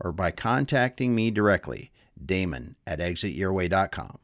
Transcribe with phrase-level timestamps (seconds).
[0.00, 1.90] or by contacting me directly,
[2.24, 4.18] Damon at exityourway.com.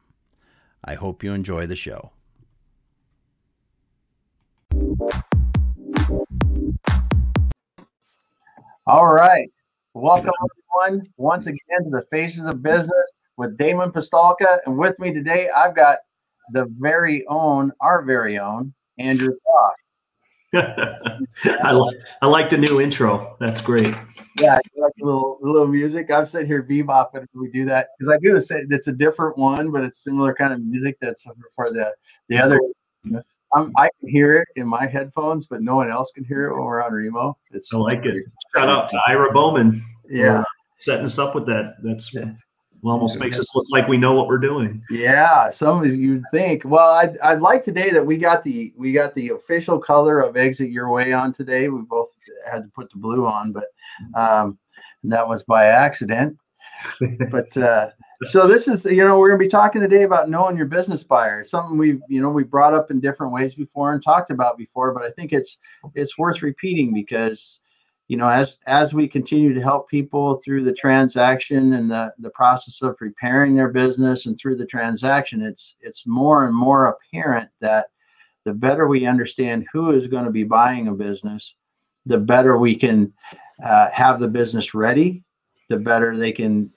[0.85, 2.13] I hope you enjoy the show.
[8.87, 9.49] All right.
[9.95, 10.33] Welcome,
[10.81, 14.59] everyone, once again to the Faces of Business with Damon Pistulka.
[14.67, 15.99] And with me today, I've got
[16.53, 19.75] the very own, our very own, Andrew Cross.
[20.55, 23.37] I like I like the new intro.
[23.41, 23.95] That's great.
[24.39, 26.11] Yeah, I like a little a little music.
[26.11, 27.27] I'm sitting here bebopping.
[27.35, 28.67] We do that because I do the same.
[28.71, 30.99] It's a different one, but it's similar kind of music.
[31.01, 31.95] That's for the
[32.29, 32.61] the other.
[33.55, 36.55] I'm, I can hear it in my headphones, but no one else can hear it
[36.55, 37.37] when we're on Remo.
[37.51, 38.25] It's I like it.
[38.55, 39.85] Shout out to Ira Bowman.
[40.09, 40.43] Yeah,
[40.77, 41.77] setting us up with that.
[41.83, 42.33] That's yeah
[42.91, 44.83] almost makes us look like we know what we're doing.
[44.91, 46.63] Yeah, some of you think.
[46.65, 50.37] Well, I'd, I'd like today that we got the we got the official color of
[50.37, 51.69] Exit Your Way on today.
[51.69, 52.13] We both
[52.51, 53.67] had to put the blue on, but
[54.15, 54.59] um,
[55.05, 56.37] that was by accident.
[57.31, 57.91] but uh,
[58.25, 61.45] so this is you know we're gonna be talking today about knowing your business buyer.
[61.45, 64.93] Something we've you know we brought up in different ways before and talked about before,
[64.93, 65.59] but I think it's
[65.95, 67.61] it's worth repeating because
[68.09, 72.31] you know as as we continue to help people through the transaction and the the
[72.31, 77.49] process of preparing their business and through the transaction it's it's more and more apparent
[77.61, 77.87] that
[78.45, 81.55] the better we understand who is going to be buying a business
[82.07, 83.13] the better we can
[83.65, 85.23] uh, have the business ready
[85.69, 86.73] the better they can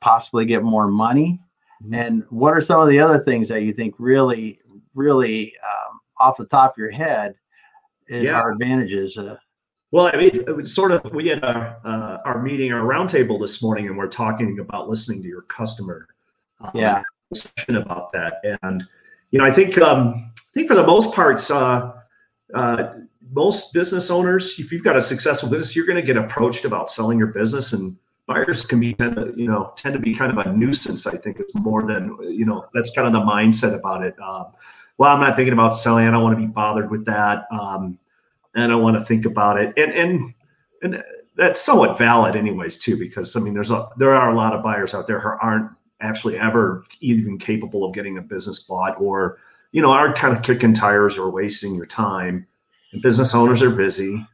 [0.00, 1.38] possibly get more money
[1.82, 1.94] mm-hmm.
[1.94, 4.58] and what are some of the other things that you think really
[4.94, 7.34] really um, off the top of your head
[8.08, 8.32] yeah.
[8.32, 9.36] are advantages uh,
[9.96, 13.40] well, I mean, it was sort of we had our uh, our meeting, our roundtable
[13.40, 16.06] this morning, and we're talking about listening to your customer.
[16.60, 17.02] Um, yeah,
[17.32, 18.84] session about that, and
[19.30, 21.94] you know, I think um, I think for the most parts, uh,
[22.52, 22.92] uh,
[23.32, 26.90] most business owners, if you've got a successful business, you're going to get approached about
[26.90, 27.96] selling your business, and
[28.26, 31.06] buyers can be tend to, you know tend to be kind of a nuisance.
[31.06, 34.14] I think it's more than you know that's kind of the mindset about it.
[34.20, 34.48] Um,
[34.98, 36.06] well, I'm not thinking about selling.
[36.06, 37.46] I don't want to be bothered with that.
[37.50, 37.98] Um,
[38.56, 39.72] and I want to think about it.
[39.76, 40.34] And and
[40.82, 41.04] and
[41.36, 44.64] that's somewhat valid, anyways, too, because I mean, there's a there are a lot of
[44.64, 49.38] buyers out there who aren't actually ever even capable of getting a business bought, or
[49.72, 52.46] you know, are kind of kicking tires or wasting your time.
[52.92, 54.26] And business owners are busy,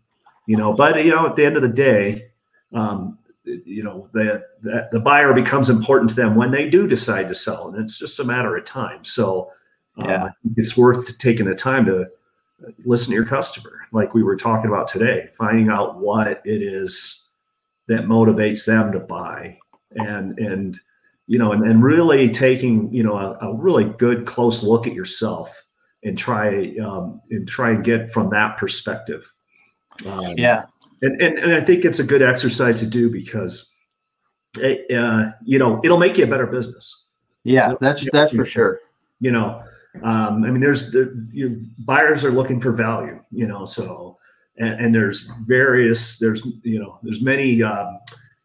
[0.46, 0.72] you know.
[0.72, 2.28] But you know, at the end of the day,
[2.72, 7.28] um, you know, the, the the buyer becomes important to them when they do decide
[7.28, 9.04] to sell, and it's just a matter of time.
[9.04, 9.50] So,
[9.96, 12.06] um, yeah, it's worth taking the time to
[12.84, 17.28] listen to your customer like we were talking about today, finding out what it is
[17.88, 19.58] that motivates them to buy.
[19.94, 20.80] And and
[21.26, 24.94] you know and, and really taking you know a, a really good close look at
[24.94, 25.62] yourself
[26.02, 29.30] and try um, and try and get from that perspective.
[30.06, 30.64] Um, yeah.
[31.02, 33.70] and, and and i think it's a good exercise to do because
[34.58, 37.04] it, uh, you know it'll make you a better business.
[37.44, 38.80] Yeah that's that's for sure.
[39.20, 39.62] You know
[40.02, 44.18] um, I mean, there's the you buyers are looking for value, you know, so
[44.56, 47.98] and, and there's various there's you know there's many um,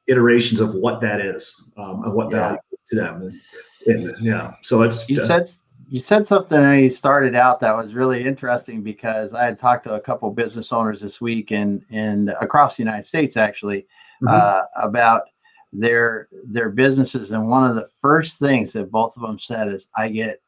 [0.07, 2.39] iterations of what that is um, and what yeah.
[2.39, 3.39] value is to them,
[3.85, 4.53] and, and, yeah.
[4.61, 5.49] So it's you uh, said
[5.89, 9.85] you said something and you started out that was really interesting because I had talked
[9.85, 13.87] to a couple business owners this week and and across the United States actually
[14.21, 14.27] mm-hmm.
[14.29, 15.23] uh, about
[15.71, 19.87] their their businesses and one of the first things that both of them said is
[19.95, 20.41] I get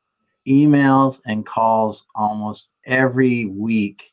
[0.48, 4.04] emails and calls almost every week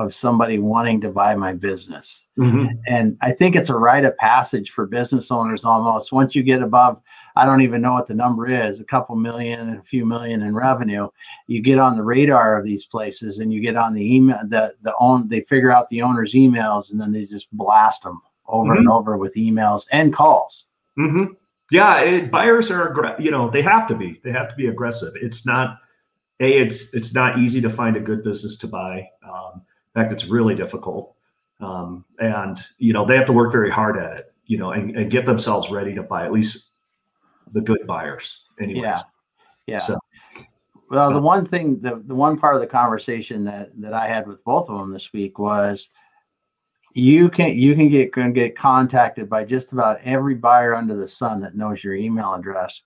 [0.00, 2.26] of somebody wanting to buy my business.
[2.38, 2.68] Mm-hmm.
[2.88, 6.10] And I think it's a rite of passage for business owners almost.
[6.10, 6.98] Once you get above,
[7.36, 10.56] I don't even know what the number is, a couple million, a few million in
[10.56, 11.08] revenue,
[11.48, 14.74] you get on the radar of these places and you get on the email, the,
[14.80, 18.70] the own, they figure out the owner's emails and then they just blast them over
[18.70, 18.78] mm-hmm.
[18.78, 20.64] and over with emails and calls.
[20.98, 21.34] Mm-hmm.
[21.70, 25.12] Yeah, it, buyers are you know they have to be they have to be aggressive.
[25.16, 25.78] It's not
[26.40, 29.08] a it's it's not easy to find a good business to buy.
[29.22, 29.62] Um,
[29.94, 31.14] in fact, it's really difficult,
[31.60, 34.34] um, and you know they have to work very hard at it.
[34.46, 36.70] You know, and, and get themselves ready to buy at least
[37.52, 38.46] the good buyers.
[38.60, 38.82] Anyways.
[38.82, 38.98] Yeah,
[39.66, 39.78] yeah.
[39.78, 39.96] So,
[40.90, 44.26] well, the one thing, the, the one part of the conversation that that I had
[44.26, 45.88] with both of them this week was
[46.94, 51.06] you can you can get can get contacted by just about every buyer under the
[51.08, 52.82] sun that knows your email address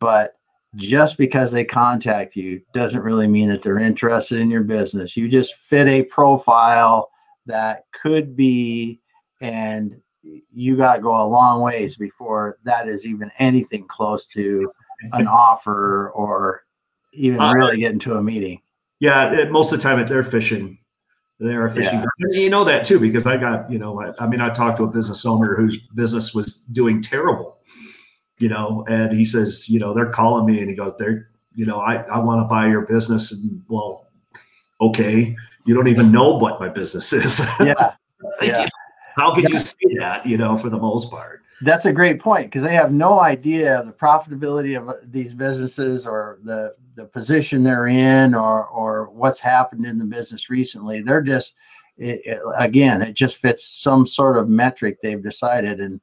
[0.00, 0.36] but
[0.76, 5.16] just because they contact you doesn't really mean that they're interested in your business.
[5.16, 7.10] You just fit a profile
[7.46, 9.00] that could be
[9.40, 14.72] and you got to go a long ways before that is even anything close to
[15.12, 16.62] an offer or
[17.12, 18.60] even uh, really getting to a meeting.
[19.00, 20.78] Yeah most of the time they're fishing
[21.42, 22.04] they are fishing.
[22.18, 22.40] Yeah.
[22.40, 24.84] You know that too, because I got, you know, I, I, mean, I talked to
[24.84, 27.58] a business owner whose business was doing terrible,
[28.38, 31.66] you know, and he says, you know, they're calling me and he goes, they're, you
[31.66, 33.32] know, I, I want to buy your business.
[33.32, 34.06] And well,
[34.80, 35.34] okay,
[35.66, 37.40] you don't even know what my business is.
[37.60, 37.92] Yeah.
[38.40, 38.66] yeah.
[39.16, 39.50] How could yeah.
[39.50, 41.41] you see that, you know, for the most part?
[41.60, 45.34] That's a great point because they have no idea of the profitability of uh, these
[45.34, 51.02] businesses or the the position they're in or or what's happened in the business recently.
[51.02, 51.54] They're just
[51.98, 56.00] it, it, again, it just fits some sort of metric they've decided, and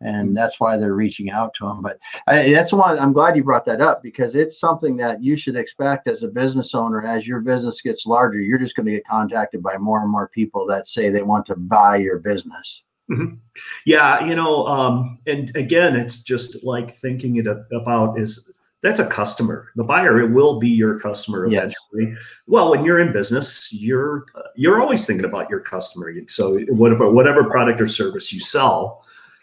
[0.00, 1.82] and that's why they're reaching out to them.
[1.82, 2.98] But I, that's one.
[2.98, 6.28] I'm glad you brought that up because it's something that you should expect as a
[6.28, 7.06] business owner.
[7.06, 10.28] As your business gets larger, you're just going to get contacted by more and more
[10.28, 12.82] people that say they want to buy your business.
[13.10, 13.34] Mm-hmm.
[13.84, 18.50] Yeah, you know, um, and again, it's just like thinking it about is
[18.84, 19.70] that's a customer.
[19.76, 22.10] The buyer it will be your customer eventually.
[22.10, 22.18] Yes.
[22.46, 26.12] Well, when you're in business, you're you're always thinking about your customer.
[26.28, 29.02] So whatever whatever product or service you sell,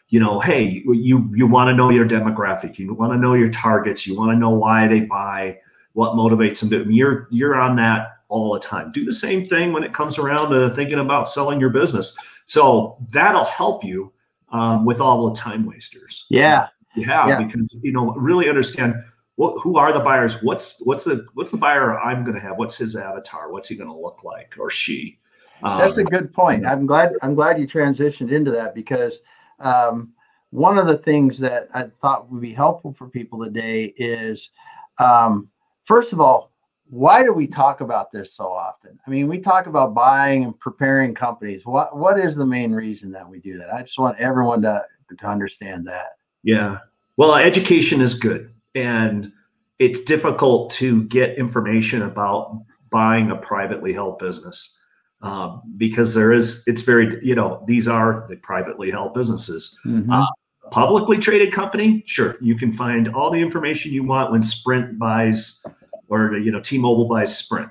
[0.10, 3.50] you know, hey, you you want to know your demographic, you want to know your
[3.50, 5.58] targets, you want to know why they buy,
[5.94, 6.92] what motivates them.
[6.92, 8.92] You're you're on that all the time.
[8.92, 12.16] Do the same thing when it comes around to thinking about selling your business.
[12.46, 14.14] So that'll help you
[14.52, 16.26] um, with all the time wasters.
[16.30, 16.68] Yeah.
[16.96, 17.42] Yeah, yeah.
[17.42, 18.96] because you know really understand
[19.36, 20.44] what, who are the buyers.
[20.44, 22.58] What's what's the what's the buyer I'm going to have?
[22.58, 23.52] What's his avatar?
[23.52, 25.20] What's he going to look like or she?
[25.64, 26.66] Um, That's a good point.
[26.66, 29.22] I'm glad I'm glad you transitioned into that because
[29.60, 30.12] um,
[30.50, 34.52] one of the things that I thought would be helpful for people today is
[35.00, 35.50] um,
[35.84, 36.51] first of all
[36.92, 39.00] why do we talk about this so often?
[39.08, 41.66] I mean, we talk about buying and preparing companies.
[41.66, 43.74] What what is the main reason that we do that?
[43.74, 44.84] I just want everyone to
[45.18, 46.18] to understand that.
[46.44, 46.80] Yeah.
[47.16, 49.32] Well, education is good, and
[49.80, 54.78] it's difficult to get information about buying a privately held business
[55.22, 59.80] um, because there is it's very you know these are the privately held businesses.
[59.86, 60.12] Mm-hmm.
[60.12, 60.28] Uh,
[60.72, 65.64] publicly traded company, sure, you can find all the information you want when Sprint buys
[66.12, 67.70] or you know T-Mobile buys Sprint.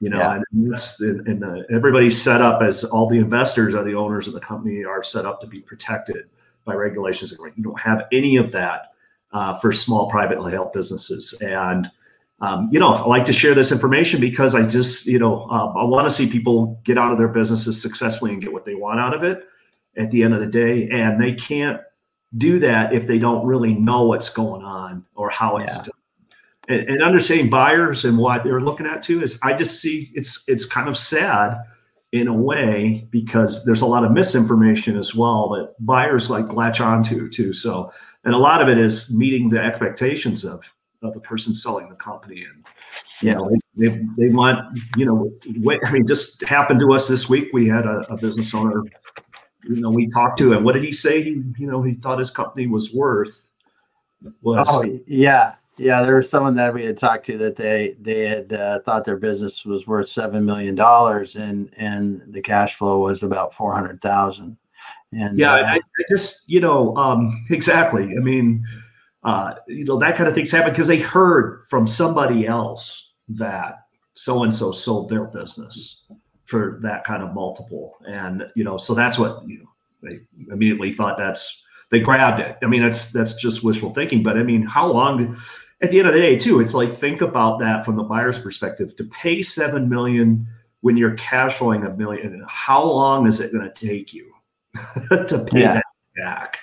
[0.00, 0.40] You know, yeah.
[0.50, 4.26] and, that's, and, and uh, everybody's set up as all the investors are the owners
[4.26, 6.28] of the company are set up to be protected
[6.64, 7.32] by regulations.
[7.56, 8.94] You don't have any of that
[9.32, 11.40] uh, for small privately held businesses.
[11.40, 11.88] And
[12.40, 15.72] um, you know, I like to share this information because I just, you know, uh,
[15.74, 18.74] I want to see people get out of their businesses successfully and get what they
[18.74, 19.44] want out of it
[19.96, 20.88] at the end of the day.
[20.90, 21.80] And they can't
[22.36, 25.91] do that if they don't really know what's going on or how it's yeah.
[26.68, 30.44] And, and understanding buyers and what they're looking at too is I just see it's
[30.46, 31.58] it's kind of sad
[32.12, 36.80] in a way because there's a lot of misinformation as well that buyers like latch
[36.80, 37.52] onto too.
[37.52, 37.92] So
[38.24, 40.60] and a lot of it is meeting the expectations of
[41.02, 42.64] of the person selling the company and
[43.20, 45.32] you know they, they, they want you know
[45.62, 48.84] what I mean just happened to us this week we had a, a business owner
[49.64, 52.18] you know we talked to and what did he say he you know he thought
[52.18, 53.48] his company was worth?
[54.42, 58.28] Was oh yeah yeah, there was someone that we had talked to that they they
[58.28, 62.98] had uh, thought their business was worth seven million dollars, and and the cash flow
[63.00, 64.58] was about four hundred thousand.
[65.12, 68.16] And yeah, uh, I, I, just you know um, exactly.
[68.16, 68.64] I mean,
[69.24, 73.86] uh, you know that kind of things happen because they heard from somebody else that
[74.14, 76.04] so and so sold their business
[76.44, 79.70] for that kind of multiple, and you know, so that's what you know
[80.02, 80.20] they
[80.52, 82.58] immediately thought that's they grabbed it.
[82.62, 84.22] I mean, that's that's just wishful thinking.
[84.22, 85.40] But I mean, how long?
[85.82, 88.38] At the end of the day, too, it's like think about that from the buyer's
[88.38, 88.94] perspective.
[88.96, 90.46] To pay seven million
[90.80, 94.32] when you're cash flowing a million, how long is it going to take you
[95.10, 95.74] to pay yeah.
[95.74, 95.84] that
[96.16, 96.58] back?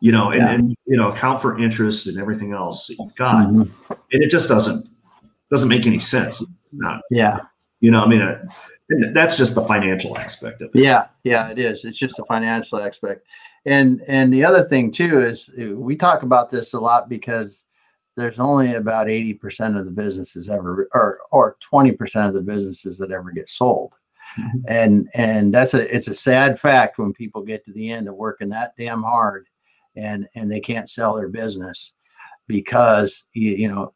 [0.00, 0.50] You know, and, yeah.
[0.50, 3.92] and, you know, account for interest and everything else that you've got, mm-hmm.
[4.12, 4.86] and it just doesn't
[5.50, 6.40] doesn't make any sense.
[6.42, 7.00] It's not.
[7.10, 7.38] Yeah.
[7.80, 8.22] You know, I mean.
[8.22, 8.44] Uh,
[9.12, 10.82] that's just the financial aspect of it.
[10.82, 11.84] Yeah, yeah, it is.
[11.84, 13.26] It's just a financial aspect.
[13.64, 17.64] And and the other thing too is we talk about this a lot because
[18.16, 23.10] there's only about 80% of the businesses ever or or 20% of the businesses that
[23.10, 23.94] ever get sold.
[24.38, 24.58] Mm-hmm.
[24.68, 28.14] And and that's a it's a sad fact when people get to the end of
[28.14, 29.48] working that damn hard
[29.96, 31.92] and and they can't sell their business
[32.46, 33.92] because you, you know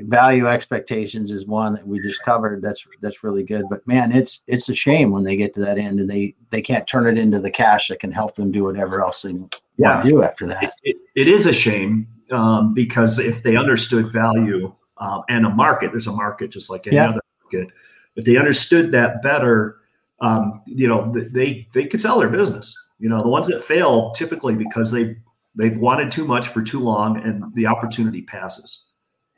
[0.00, 2.62] value expectations is one that we just covered.
[2.62, 3.64] That's that's really good.
[3.70, 6.62] But man, it's it's a shame when they get to that end and they they
[6.62, 9.34] can't turn it into the cash that can help them do whatever else they
[9.76, 9.94] yeah.
[9.94, 10.64] want to do after that.
[10.64, 15.50] It, it, it is a shame um, because if they understood value um, and a
[15.50, 17.10] market, there's a market just like any yeah.
[17.10, 17.72] other market.
[18.16, 19.78] If they understood that better,
[20.20, 22.76] um, you know, they they could sell their business.
[22.98, 25.16] You know, the ones that fail typically because they
[25.54, 28.86] they've wanted too much for too long and the opportunity passes.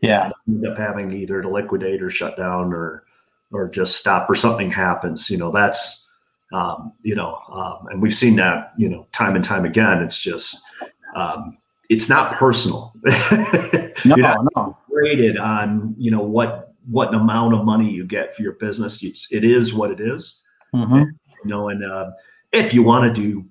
[0.00, 0.30] Yeah.
[0.46, 3.04] End up having either to liquidate or shut down or
[3.52, 5.30] or just stop or something happens.
[5.30, 6.04] You know, that's
[6.52, 10.02] um, you know, um, and we've seen that, you know, time and time again.
[10.02, 10.62] It's just
[11.16, 11.58] um,
[11.90, 12.92] it's not personal.
[14.04, 14.78] no, not no.
[14.90, 19.02] Graded on, you know, what what amount of money you get for your business.
[19.02, 20.40] It's, it is what it is.
[20.74, 20.94] Mm-hmm.
[20.94, 22.10] And, you know, and uh,
[22.52, 23.44] if you want to do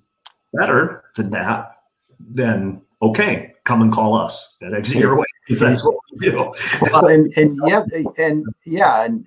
[0.52, 1.78] better than that,
[2.20, 6.52] then okay, come and call us at Exit Your Way because that's what we do.
[6.80, 7.82] well, and, and yeah,
[8.18, 9.26] and yeah, and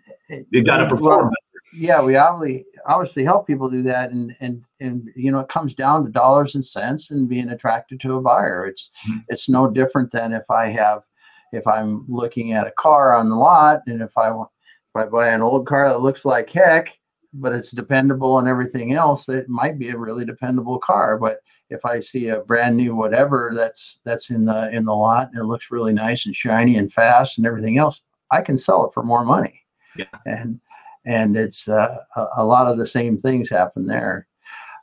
[0.50, 1.26] you got to perform.
[1.26, 1.34] Well,
[1.74, 5.74] yeah, we obviously obviously help people do that, and and and you know it comes
[5.74, 8.66] down to dollars and cents and being attracted to a buyer.
[8.66, 9.20] It's mm-hmm.
[9.30, 11.04] it's no different than if I have
[11.52, 14.50] if I'm looking at a car on the lot, and if I want
[14.96, 16.98] if I buy an old car that looks like heck,
[17.34, 21.86] but it's dependable and everything else, it might be a really dependable car, but if
[21.86, 25.46] I see a brand new whatever that's that's in the in the lot and it
[25.46, 29.04] looks really nice and shiny and fast and everything else, I can sell it for
[29.04, 29.62] more money.
[29.98, 30.06] Yeah.
[30.26, 30.60] And
[31.08, 34.28] and it's uh, a, a, lot of the same things happen there.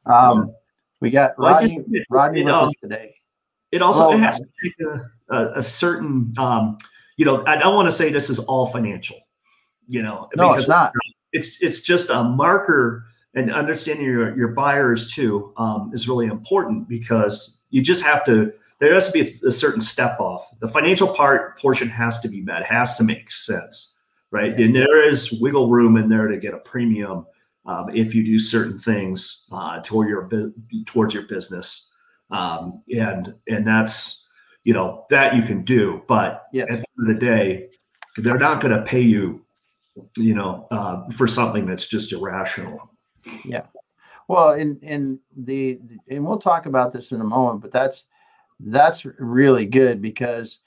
[0.06, 0.54] Um,
[1.00, 3.14] we got Rodney, just, Rodney it, with us today.
[3.70, 6.78] It also it has to take a, a, a certain, um,
[7.18, 9.18] you know, I don't want to say this is all financial,
[9.86, 10.92] you know, no, it's not.
[11.32, 13.04] It's it's just a marker
[13.34, 18.52] and understanding your, your buyers too um, is really important because you just have to
[18.78, 22.28] there has to be a, a, certain step off the financial part portion has to
[22.28, 23.93] be met has to make sense
[24.34, 27.26] right and there is wiggle room in there to get a premium
[27.66, 30.28] um, if you do certain things uh, toward your
[30.86, 31.90] towards your business
[32.30, 34.28] um, and and that's
[34.64, 36.66] you know that you can do but yes.
[36.70, 37.68] at the end of the day
[38.18, 39.44] they're not going to pay you
[40.16, 42.90] you know uh, for something that's just irrational
[43.44, 43.66] yeah.
[44.28, 48.04] Well, in in the and we'll talk about this in a moment, but that's
[48.60, 50.60] that's really good because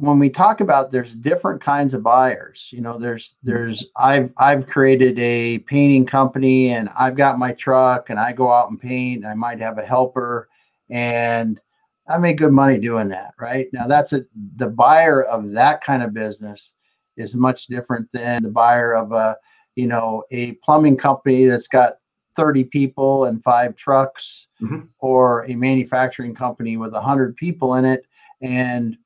[0.00, 2.70] when we talk about there's different kinds of buyers.
[2.72, 8.10] You know there's there's i've i've created a painting company and i've got my truck
[8.10, 9.18] and i go out and paint.
[9.24, 10.48] And i might have a helper
[10.88, 11.60] and
[12.08, 13.68] i make good money doing that right?
[13.72, 14.24] Now that's a
[14.56, 16.72] the buyer of that kind of business
[17.16, 19.36] is much different than the buyer of a
[19.76, 21.94] you know, a plumbing company that's got
[22.36, 24.80] 30 people and five trucks, mm-hmm.
[24.98, 28.04] or a manufacturing company with 100 people in it.
[28.40, 28.96] And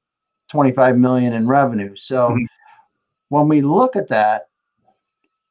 [0.55, 1.97] 25 million in revenue.
[1.97, 2.45] So mm-hmm.
[3.29, 4.47] when we look at that,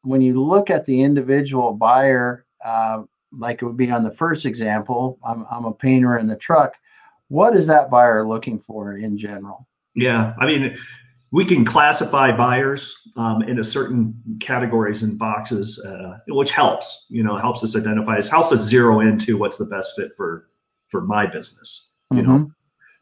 [0.03, 3.03] when you look at the individual buyer, uh,
[3.37, 6.75] like it would be on the first example, I'm, I'm a painter in the truck.
[7.27, 9.67] What is that buyer looking for in general?
[9.93, 10.77] Yeah, I mean,
[11.31, 17.07] we can classify buyers um, into certain categories and boxes, uh, which helps.
[17.09, 18.15] You know, helps us identify.
[18.15, 20.47] It helps us zero into what's the best fit for
[20.87, 21.91] for my business.
[22.11, 22.31] You mm-hmm.
[22.31, 22.51] know,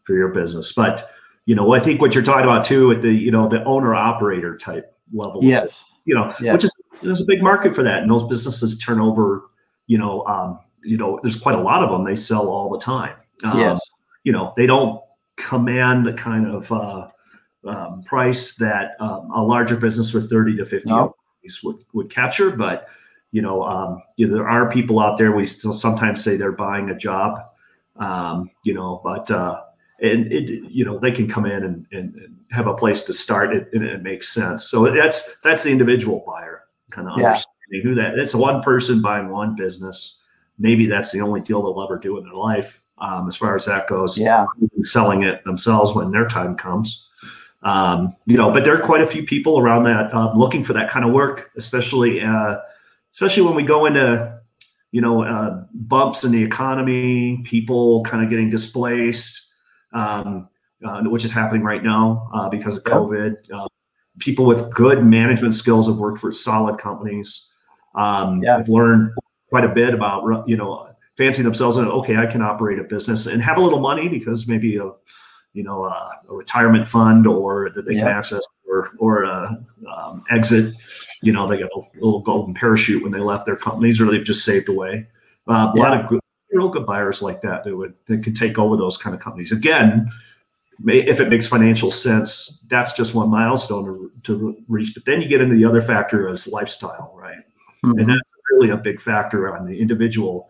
[0.03, 0.73] for your business.
[0.73, 1.07] But
[1.45, 3.95] you know, I think what you're talking about too, at the you know the owner
[3.95, 5.43] operator type level.
[5.43, 5.89] Yes.
[6.05, 6.53] You know, yes.
[6.53, 9.43] which is there's a big market for that, and those businesses turn over.
[9.87, 12.05] You know, um, you know, there's quite a lot of them.
[12.05, 13.15] They sell all the time.
[13.43, 13.79] Um, yes.
[14.23, 15.01] You know, they don't
[15.37, 17.07] command the kind of uh,
[17.65, 21.15] um, price that um, a larger business with 30 to 50 no.
[21.63, 22.51] would, would capture.
[22.51, 22.87] But,
[23.31, 26.51] you know, um, you know, there are people out there, we still sometimes say they're
[26.51, 27.39] buying a job,
[27.97, 29.61] um, you know, but, uh,
[30.01, 33.13] and it, you know, they can come in and, and, and have a place to
[33.13, 34.69] start it, and it makes sense.
[34.69, 37.27] So that's, that's the individual buyer kind of yeah.
[37.27, 40.21] understanding who that, it's one person buying one business.
[40.59, 42.81] Maybe that's the only deal they'll ever do in their life.
[42.97, 44.45] Um, as far as that goes, yeah,
[44.81, 47.07] selling it themselves when their time comes.
[47.63, 50.73] Um, you know, but there are quite a few people around that uh, looking for
[50.73, 52.57] that kind of work, especially uh,
[53.11, 54.39] especially when we go into
[54.91, 59.50] you know uh, bumps in the economy, people kind of getting displaced,
[59.93, 60.49] um,
[60.85, 63.35] uh, which is happening right now uh, because of COVID.
[63.53, 63.67] Uh,
[64.19, 67.53] people with good management skills have worked for solid companies.
[67.95, 68.57] Um, yeah.
[68.57, 69.11] Have learned
[69.49, 73.27] quite a bit about you know fancy themselves and okay, I can operate a business
[73.27, 74.91] and have a little money because maybe a
[75.53, 80.23] you know, uh, a retirement fund or that they can access or, or a um,
[80.29, 80.73] exit.
[81.21, 84.23] You know, they got a little golden parachute when they left their companies or they've
[84.23, 85.07] just saved away.
[85.47, 88.57] Uh, a lot of good, real good buyers like that that would that can take
[88.57, 89.51] over those kind of companies.
[89.51, 90.09] Again,
[90.85, 94.93] if it makes financial sense, that's just one milestone to, to reach.
[94.93, 97.37] But then you get into the other factor as lifestyle, right?
[97.85, 97.99] Mm-hmm.
[97.99, 100.49] And that's really a big factor on the individual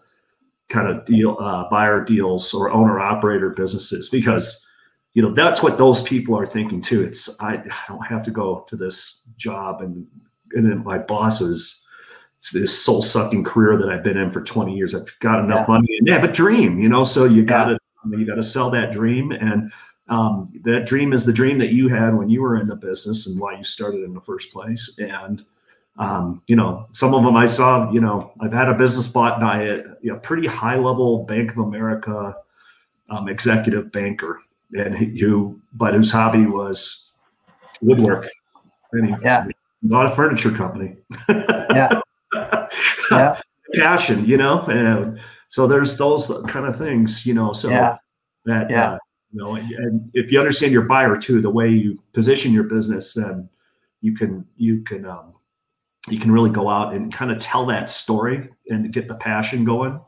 [0.69, 4.65] kind of deal, uh, buyer deals or owner operator businesses because
[5.13, 7.03] you know that's what those people are thinking too.
[7.03, 10.07] It's I, I don't have to go to this job and
[10.53, 11.80] and then my bosses
[12.49, 14.95] this soul sucking career that I've been in for 20 years.
[14.95, 15.73] I've got enough yeah.
[15.75, 17.77] money and they have a dream, you know, so you got to,
[18.09, 19.31] you got to sell that dream.
[19.31, 19.71] And
[20.09, 23.27] um, that dream is the dream that you had when you were in the business
[23.27, 24.97] and why you started in the first place.
[24.99, 25.45] And,
[25.97, 29.39] um, you know, some of them I saw, you know, I've had a business bought
[29.39, 32.35] by a you know, pretty high level Bank of America
[33.09, 34.39] um, executive banker
[34.73, 37.13] and who, but whose hobby was
[37.81, 38.27] woodwork.
[38.93, 39.45] And he, yeah.
[39.83, 40.95] bought a furniture company.
[41.29, 42.01] yeah.
[43.15, 43.41] yeah.
[43.75, 47.97] passion, you know, and so there's those kind of things, you know, so yeah.
[48.45, 48.91] that, yeah.
[48.91, 48.97] Uh,
[49.33, 53.13] you know, and if you understand your buyer too, the way you position your business,
[53.13, 53.47] then
[54.01, 55.33] you can, you can, um,
[56.09, 59.63] you can really go out and kind of tell that story and get the passion
[59.63, 60.01] going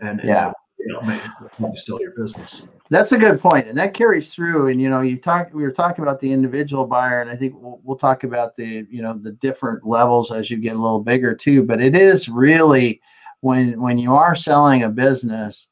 [0.00, 0.52] and, yeah.
[0.78, 1.20] You know,
[1.58, 2.66] you sell your business.
[2.88, 4.68] That's a good point, and that carries through.
[4.68, 5.50] And you know, you talk.
[5.52, 8.86] We were talking about the individual buyer, and I think we'll, we'll talk about the
[8.88, 11.64] you know the different levels as you get a little bigger too.
[11.64, 13.00] But it is really
[13.40, 15.66] when when you are selling a business,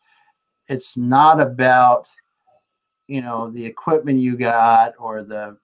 [0.68, 2.08] it's not about
[3.06, 5.56] you know the equipment you got or the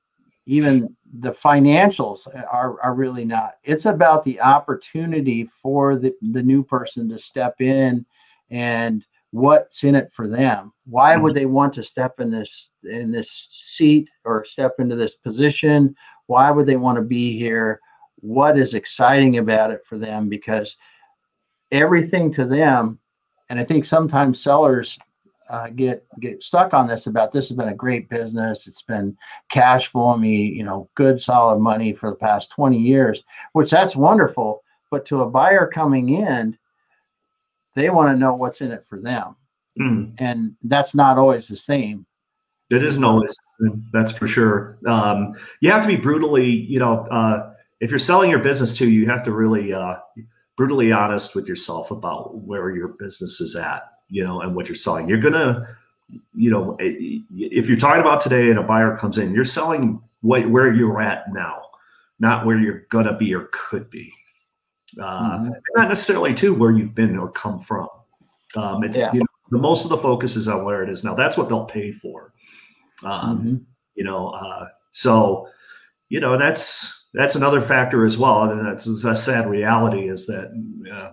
[0.46, 6.64] even the financials are, are really not it's about the opportunity for the, the new
[6.64, 8.04] person to step in
[8.50, 10.72] and what's in it for them?
[10.86, 11.38] Why would mm-hmm.
[11.38, 15.96] they want to step in this in this seat or step into this position?
[16.26, 17.80] Why would they want to be here?
[18.16, 20.28] What is exciting about it for them?
[20.28, 20.76] Because
[21.72, 22.98] everything to them
[23.48, 24.98] and i think sometimes sellers
[25.50, 28.66] uh, get get stuck on this about this has been a great business.
[28.66, 29.16] It's been
[29.50, 33.22] cash flowing me you know good solid money for the past 20 years
[33.52, 36.56] which that's wonderful but to a buyer coming in
[37.74, 39.36] they want to know what's in it for them.
[39.80, 40.14] Mm.
[40.18, 42.06] And that's not always the same.
[42.70, 43.36] It isn't always,
[43.92, 44.78] that's for sure.
[44.86, 48.88] Um, you have to be brutally, you know, uh, if you're selling your business to,
[48.88, 49.96] you have to really uh,
[50.56, 54.74] brutally honest with yourself about where your business is at, you know, and what you're
[54.74, 55.08] selling.
[55.08, 55.68] You're gonna,
[56.34, 60.48] you know, if you're talking about today and a buyer comes in, you're selling what,
[60.48, 61.62] where you're at now,
[62.20, 64.12] not where you're gonna be or could be
[65.00, 65.50] uh, mm-hmm.
[65.76, 67.88] not necessarily to where you've been or come from.
[68.54, 69.12] Um, it's yeah.
[69.12, 71.14] you know, the most of the focus is on where it is now.
[71.14, 72.32] That's what they'll pay for.
[73.04, 73.56] Um, mm-hmm.
[73.94, 75.48] You know, uh, so
[76.08, 80.50] you know that's that's another factor as well, and that's a sad reality is that
[80.92, 81.12] uh,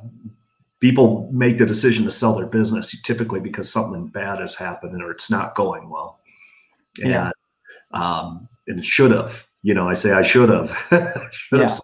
[0.80, 5.12] people make the decision to sell their business typically because something bad has happened or
[5.12, 6.20] it's not going well.
[7.02, 7.32] And, yeah.
[7.92, 9.46] Um, and it should have.
[9.62, 10.72] You know, I say I should have.
[11.32, 11.80] should have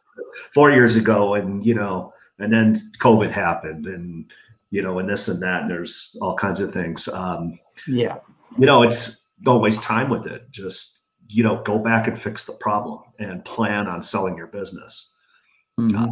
[0.54, 4.32] four years ago, and you know, and then COVID happened, and
[4.72, 7.08] you know, and this and that, and there's all kinds of things.
[7.08, 8.18] Um, yeah,
[8.58, 10.50] you know, it's don't waste time with it.
[10.52, 15.14] Just you know, go back and fix the problem and plan on selling your business.
[15.80, 16.04] Mm-hmm.
[16.04, 16.08] Uh,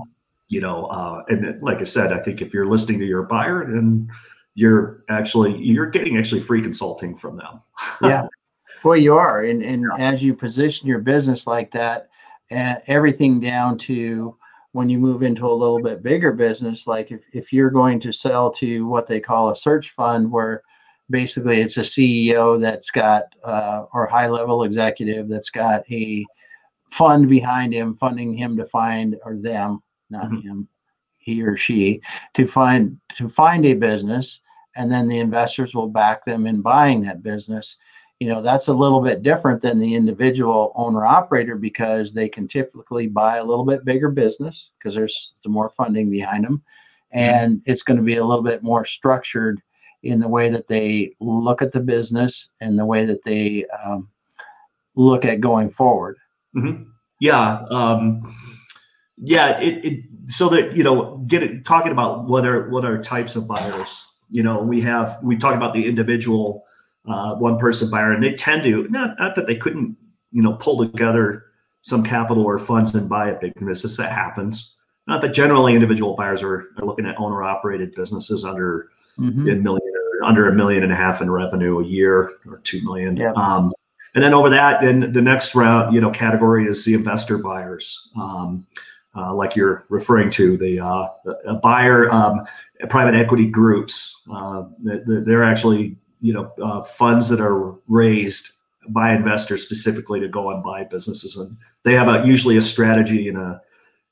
[0.49, 3.61] you know, uh, and like I said, I think if you're listening to your buyer
[3.61, 4.09] and
[4.55, 7.61] you're actually you're getting actually free consulting from them.
[8.01, 8.27] yeah.
[8.83, 10.11] Well, you are, and and yeah.
[10.11, 12.09] as you position your business like that,
[12.87, 14.37] everything down to
[14.73, 18.11] when you move into a little bit bigger business like if, if you're going to
[18.11, 20.61] sell to what they call a search fund where
[21.09, 26.25] basically it's a ceo that's got uh, or high level executive that's got a
[26.91, 30.47] fund behind him funding him to find or them not mm-hmm.
[30.47, 30.67] him
[31.19, 32.01] he or she
[32.33, 34.41] to find to find a business
[34.75, 37.77] and then the investors will back them in buying that business
[38.23, 42.47] you know that's a little bit different than the individual owner operator because they can
[42.47, 46.63] typically buy a little bit bigger business because there's the more funding behind them
[47.13, 47.19] mm-hmm.
[47.19, 49.61] and it's going to be a little bit more structured
[50.03, 54.07] in the way that they look at the business and the way that they um,
[54.95, 56.15] look at going forward
[56.55, 56.83] mm-hmm.
[57.19, 58.33] yeah um,
[59.17, 63.01] yeah it, it, so that you know get it talking about what are what are
[63.01, 66.63] types of buyers you know we have we talk about the individual
[67.07, 69.95] uh, one person buyer, and they tend to not not that they couldn't
[70.31, 71.45] you know pull together
[71.81, 73.97] some capital or funds and buy a big business.
[73.97, 74.75] That happens.
[75.05, 78.89] Not that generally individual buyers are, are looking at owner operated businesses under
[79.19, 79.49] mm-hmm.
[79.49, 82.81] a million or under a million and a half in revenue a year or two
[82.83, 83.17] million.
[83.17, 83.33] Yeah.
[83.33, 83.73] Um,
[84.15, 88.09] and then over that, then the next round, you know, category is the investor buyers.
[88.15, 88.65] Um,
[89.15, 91.07] uh, like you're referring to, the uh,
[91.45, 92.45] a buyer, um,
[92.89, 94.23] private equity groups.
[94.31, 98.49] Uh, they're actually you know uh, funds that are raised
[98.89, 103.27] by investors specifically to go and buy businesses, and they have a usually a strategy
[103.27, 103.61] and a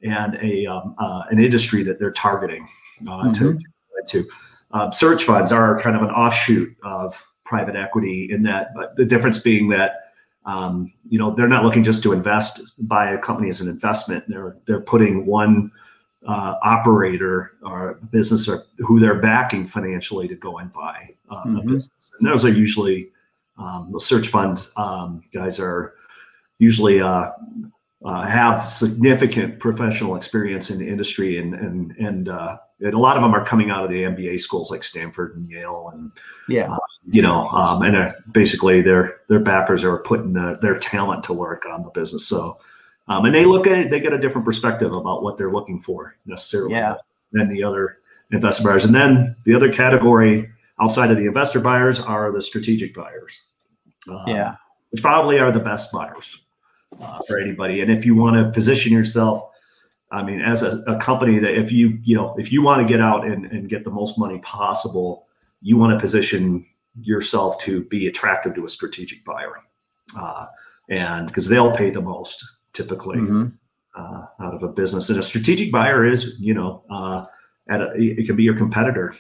[0.04, 2.68] and a um, uh, an industry that they're targeting
[3.08, 3.32] uh, mm-hmm.
[3.32, 3.60] to
[4.08, 4.30] to.
[4.74, 9.04] Uh, search funds are kind of an offshoot of private equity in that, but the
[9.04, 10.12] difference being that
[10.46, 14.26] um, you know they're not looking just to invest buy a company as an investment.
[14.28, 15.72] They're they're putting one
[16.28, 21.58] uh, operator or business or who they're backing financially to go and buy uh, mm-hmm.
[21.58, 22.12] a business.
[22.20, 23.10] And those are usually
[23.58, 25.94] um, the search fund um, guys are
[26.60, 27.32] usually uh,
[28.04, 33.16] uh, have significant professional experience in the industry and and and, uh, and a lot
[33.16, 36.12] of them are coming out of the MBA schools like Stanford and Yale and
[36.50, 36.78] yeah uh,
[37.10, 41.84] you know um, and basically their their backers are putting their talent to work on
[41.84, 42.60] the business so
[43.08, 45.80] um, and they look at it, they get a different perspective about what they're looking
[45.80, 46.96] for necessarily yeah.
[47.32, 47.98] than the other
[48.32, 48.86] investor buyers.
[48.86, 53.38] And then the other category outside of the investor buyers are the strategic buyers.
[54.10, 54.56] Um, yeah.
[54.92, 56.42] Which probably are the best buyers
[57.00, 57.82] uh, for anybody.
[57.82, 59.50] And if you want to position yourself,
[60.12, 62.92] I mean, as a, a, company that if you, you know, if you want to
[62.92, 65.28] get out and, and get the most money possible,
[65.62, 66.66] you want to position
[67.00, 69.56] yourself to be attractive to a strategic buyer.
[70.18, 70.48] Uh,
[70.90, 73.48] and because they'll pay the most typically mm-hmm.
[73.96, 75.10] uh, out of a business.
[75.10, 77.26] And a strategic buyer is, you know, uh,
[77.70, 79.16] at a, it can be your competitor.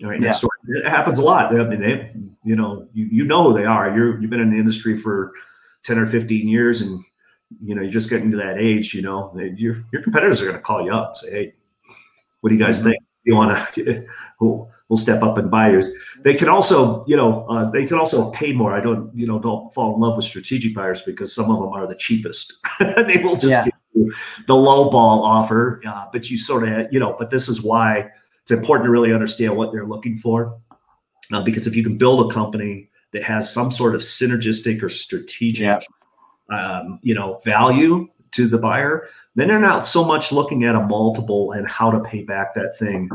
[0.00, 0.38] Right yeah.
[0.38, 0.50] door.
[0.68, 1.52] It happens a lot.
[1.52, 2.12] I mean, they,
[2.44, 3.94] you know, you, you know who they are.
[3.96, 5.32] You're you've been in the industry for
[5.82, 7.02] ten or fifteen years, and
[7.60, 8.94] you know you're just getting to that age.
[8.94, 11.54] You know, your your competitors are going to call you up and say, "Hey,
[12.40, 12.90] what do you guys mm-hmm.
[12.90, 13.02] think?
[13.24, 14.06] You want to?
[14.88, 15.90] We'll step up and buyers.
[16.22, 18.72] They can also, you know, uh, they can also pay more.
[18.72, 21.68] I don't, you know, don't fall in love with strategic buyers because some of them
[21.68, 22.54] are the cheapest.
[22.80, 23.64] they will just yeah.
[23.64, 24.12] give you
[24.46, 28.10] the low ball offer, uh, but you sort of, you know, but this is why
[28.40, 30.58] it's important to really understand what they're looking for,
[31.32, 34.88] uh, because if you can build a company that has some sort of synergistic or
[34.88, 35.80] strategic, yeah.
[36.50, 40.80] um, you know, value to the buyer, then they're not so much looking at a
[40.80, 43.08] multiple and how to pay back that thing.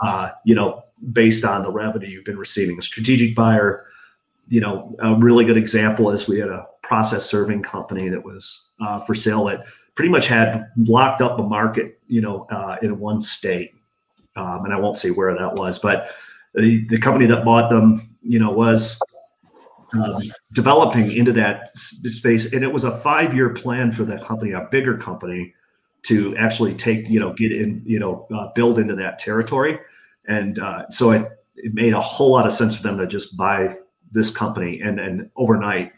[0.00, 2.78] Uh, you know, based on the revenue you've been receiving.
[2.78, 3.86] A strategic buyer,
[4.48, 8.70] you know, a really good example is we had a process serving company that was
[8.80, 12.98] uh, for sale that pretty much had locked up a market, you know, uh, in
[12.98, 13.74] one state.
[14.36, 16.10] Um, and I won't say where that was, but
[16.54, 19.00] the, the company that bought them, you know, was
[19.92, 20.22] um,
[20.54, 22.52] developing into that space.
[22.52, 25.54] And it was a five year plan for that company, a bigger company
[26.02, 29.78] to actually take, you know, get in, you know, uh, build into that territory
[30.28, 33.36] and uh, so it, it made a whole lot of sense for them to just
[33.36, 33.76] buy
[34.12, 34.80] this company.
[34.80, 35.92] And and overnight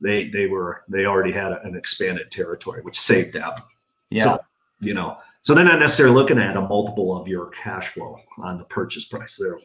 [0.00, 3.52] they they were they already had an expanded territory which saved them.
[4.10, 4.24] Yeah.
[4.24, 4.38] So,
[4.80, 8.58] you know so they're not necessarily looking at a multiple of your cash flow on
[8.58, 9.36] the purchase price.
[9.36, 9.58] They're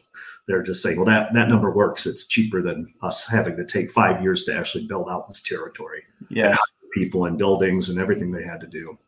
[0.46, 2.06] they're just saying well that that number works.
[2.06, 6.02] It's cheaper than us having to take five years to actually build out this territory.
[6.30, 6.56] Yeah.
[6.94, 8.98] People and buildings and everything they had to do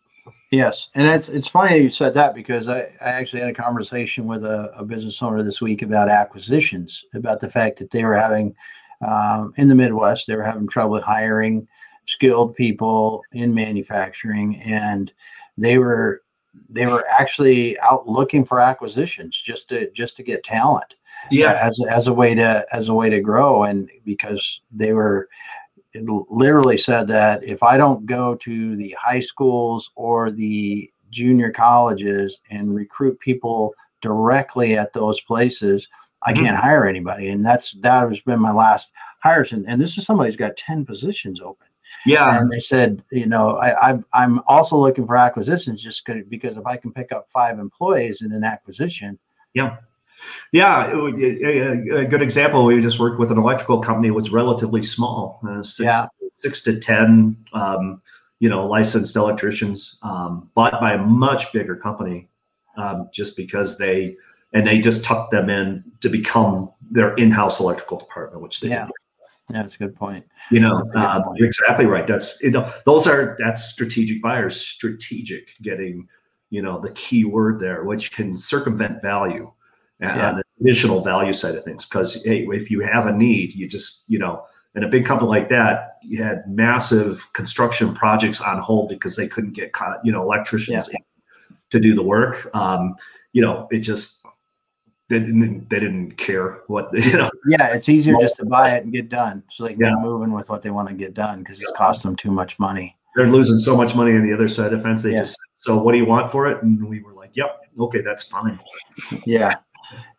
[0.51, 4.27] Yes, and it's it's funny you said that because I, I actually had a conversation
[4.27, 8.15] with a, a business owner this week about acquisitions, about the fact that they were
[8.17, 8.55] having
[9.07, 11.67] um, in the Midwest they were having trouble hiring
[12.07, 15.13] skilled people in manufacturing, and
[15.59, 16.23] they were
[16.69, 20.95] they were actually out looking for acquisitions just to just to get talent.
[21.31, 24.93] Yeah, uh, as as a way to as a way to grow, and because they
[24.93, 25.29] were
[26.05, 32.41] literally said that if I don't go to the high schools or the junior colleges
[32.51, 35.89] and recruit people directly at those places,
[36.23, 36.45] I mm-hmm.
[36.45, 37.29] can't hire anybody.
[37.29, 39.53] And that's that has been my last hires.
[39.53, 41.67] And, and this is somebody who's got 10 positions open.
[42.05, 42.39] Yeah.
[42.39, 46.67] And they said, you know, I, I I'm also looking for acquisitions just because if
[46.67, 49.19] I can pick up five employees in an acquisition.
[49.55, 49.77] Yeah.
[50.53, 52.65] Yeah, a, good example.
[52.65, 54.11] We just worked with an electrical company.
[54.11, 56.07] Was relatively small, uh, six, yeah.
[56.33, 58.01] six to ten, um,
[58.39, 62.29] you know, licensed electricians, um, bought by a much bigger company,
[62.77, 64.17] um, just because they
[64.53, 68.87] and they just tucked them in to become their in-house electrical department, which they yeah.
[68.87, 68.93] Did.
[69.51, 70.27] Yeah, that's a good point.
[70.51, 72.07] You know, uh, you're exactly right.
[72.07, 76.09] That's you know, those are that's strategic buyers, strategic getting,
[76.51, 79.53] you know, the key word there, which can circumvent value
[80.01, 80.31] yeah.
[80.31, 81.87] on the additional value side of things.
[81.87, 85.29] Because hey, if you have a need, you just you know, in a big company
[85.29, 89.73] like that, you had massive construction projects on hold because they couldn't get
[90.05, 90.99] you know electricians yeah.
[91.71, 92.55] to do the work.
[92.55, 92.95] Um,
[93.33, 94.27] you know, it just
[95.09, 97.31] they didn't they didn't care what you know.
[97.47, 99.91] Yeah, it's easier just to buy it and get done, so they can yeah.
[99.91, 102.59] get moving with what they want to get done because it's cost them too much
[102.59, 102.97] money.
[103.15, 105.03] They're losing so much money on the other side of the fence.
[105.03, 105.21] They yeah.
[105.21, 106.63] just so what do you want for it?
[106.63, 108.61] And we were like, yep, okay, that's fine.
[109.25, 109.55] Yeah,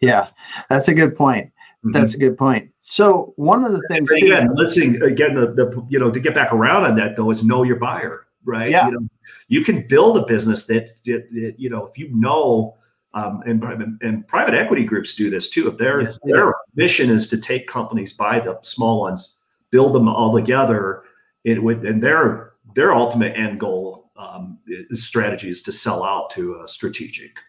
[0.02, 0.30] yeah,
[0.70, 1.52] that's a good point.
[1.84, 2.70] That's a good point.
[2.82, 6.34] So one of the things too, again, listening again, the, the you know to get
[6.34, 8.70] back around on that though is know your buyer, right?
[8.70, 8.88] Yeah.
[8.88, 9.08] You, know,
[9.48, 12.76] you can build a business that, that, that you know if you know.
[13.14, 13.64] Um, and,
[14.04, 15.68] and private equity groups do this too.
[15.68, 19.40] If their yes, their mission is to take companies, buy the small ones,
[19.72, 21.02] build them all together,
[21.44, 24.60] it would and their their ultimate end goal um,
[24.92, 27.40] strategy is to sell out to a strategic.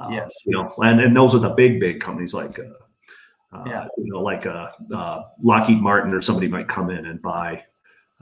[0.00, 0.32] Uh, yes.
[0.46, 2.64] You know, and, and those are the big big companies like uh,
[3.52, 3.86] uh, yeah.
[3.98, 7.64] You know, like uh, uh, Lockheed Martin or somebody might come in and buy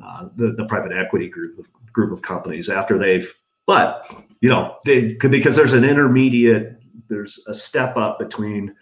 [0.03, 3.33] uh, the the private equity group of group of companies after they've.
[3.67, 4.11] But
[4.41, 8.75] you know, they could because there's an intermediate, there's a step up between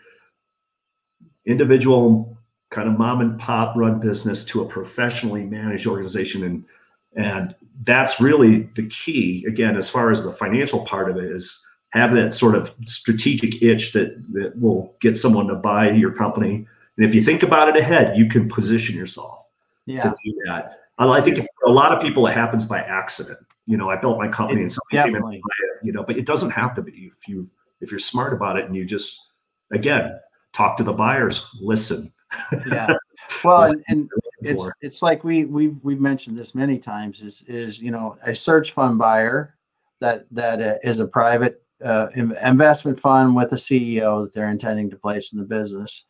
[1.44, 2.38] individual
[2.70, 6.64] kind of mom and pop run business to a professionally managed organization and
[7.14, 7.54] and
[7.84, 11.64] that's really the key again as far as the financial part of it is
[11.96, 16.66] have that sort of strategic itch that that will get someone to buy your company.
[16.96, 19.44] And if you think about it ahead, you can position yourself
[19.86, 20.00] yeah.
[20.00, 20.80] to do that.
[20.98, 23.38] I think for a lot of people, it happens by accident.
[23.66, 25.36] You know, I built my company it, and somebody definitely.
[25.36, 27.48] came in, it, you know, but it doesn't have to be if you
[27.80, 29.28] if you're smart about it and you just
[29.72, 30.18] again
[30.52, 32.12] talk to the buyers, listen.
[32.66, 32.96] yeah.
[33.44, 37.80] Well, and, and it's it's like we we've we've mentioned this many times is is
[37.80, 39.56] you know a search fund buyer
[40.00, 44.90] that that uh, is a private uh, investment fund with a CEO that they're intending
[44.90, 46.04] to place in the business.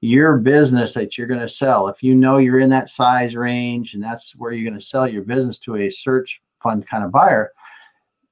[0.00, 3.92] Your business that you're going to sell, if you know you're in that size range
[3.94, 7.12] and that's where you're going to sell your business to a search fund kind of
[7.12, 7.52] buyer,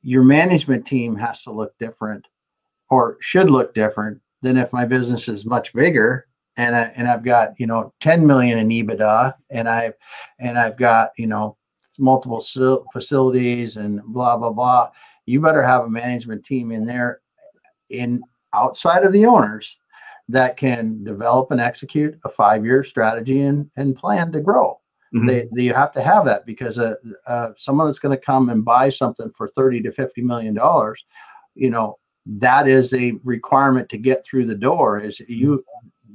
[0.03, 2.27] your management team has to look different
[2.88, 7.24] or should look different than if my business is much bigger and I, and I've
[7.24, 9.94] got you know 10 million in EBITDA and I've
[10.38, 11.57] and I've got you know
[11.98, 12.40] multiple
[12.92, 14.90] facilities and blah blah blah
[15.29, 17.21] you better have a management team in there
[17.91, 18.23] in
[18.55, 19.79] outside of the owners
[20.29, 24.81] that can develop and execute a five-year strategy and, and plan to grow.
[25.14, 25.27] Mm-hmm.
[25.27, 26.95] They, they, you have to have that because uh,
[27.27, 31.05] uh, someone that's going to come and buy something for 30 to 50 million dollars,
[31.55, 35.64] you know, that is a requirement to get through the door is you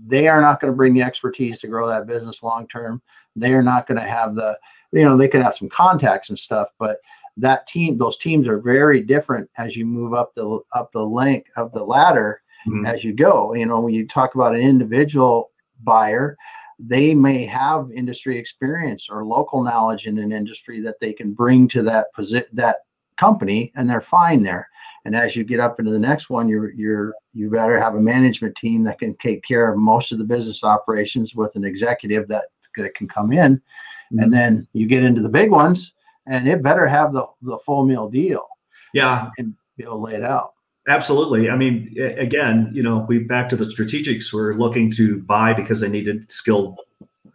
[0.06, 3.02] they are not going to bring the expertise to grow that business long term.
[3.36, 4.60] They are not going to have the,
[4.92, 6.98] you know, they can have some contacts and stuff, but
[7.38, 11.50] that team, those teams are very different as you move up the up the length
[11.56, 12.86] of the ladder mm-hmm.
[12.86, 13.54] as you go.
[13.54, 15.52] You know, when you talk about an individual
[15.84, 16.38] buyer,
[16.80, 21.68] they may have industry experience or local knowledge in an industry that they can bring
[21.70, 22.78] to that position that
[23.18, 24.68] company and they're fine there.
[25.06, 28.02] And as you get up into the next one, you're you're you better have a
[28.02, 32.28] management team that can take care of most of the business operations with an executive
[32.28, 32.46] that,
[32.78, 33.58] that can come in.
[33.58, 34.20] Mm-hmm.
[34.20, 35.93] And then you get into the big ones
[36.28, 38.48] and it better have the the full meal deal.
[38.94, 40.54] Yeah, and be able to lay it out.
[40.88, 41.50] Absolutely.
[41.50, 44.34] I mean, again, you know, we back to the strategics.
[44.34, 46.78] We're looking to buy because they needed skilled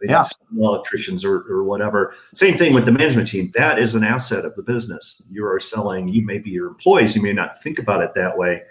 [0.03, 0.23] yeah.
[0.57, 2.13] electricians or, or whatever.
[2.33, 3.51] Same thing with the management team.
[3.55, 5.25] That is an asset of the business.
[5.31, 6.09] You are selling.
[6.09, 7.15] You may be your employees.
[7.15, 8.61] You may not think about it that way,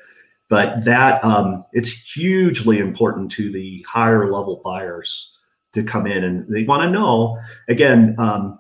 [0.49, 5.35] but that um, it's hugely important to the higher level buyers
[5.73, 7.39] to come in and they want to know.
[7.69, 8.59] Again, um,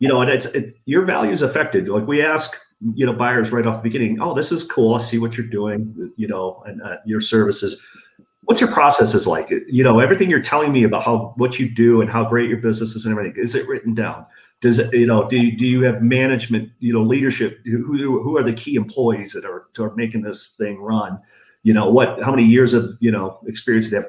[0.00, 1.88] you know, and it's it, your value is affected.
[1.88, 2.56] Like we ask,
[2.94, 4.94] you know, buyers right off the beginning, oh, this is cool.
[4.94, 7.80] I see what you're doing, you know, and uh, your services.
[8.44, 9.50] What's your processes like?
[9.68, 12.58] You know, everything you're telling me about how what you do and how great your
[12.58, 13.40] business is and everything.
[13.40, 14.26] Is it written down?
[14.60, 17.60] Does it, you know, do, do you have management, you know, leadership?
[17.64, 21.18] Who, who are the key employees that are, are making this thing run?
[21.62, 24.08] You know, what, how many years of, you know, experience they have?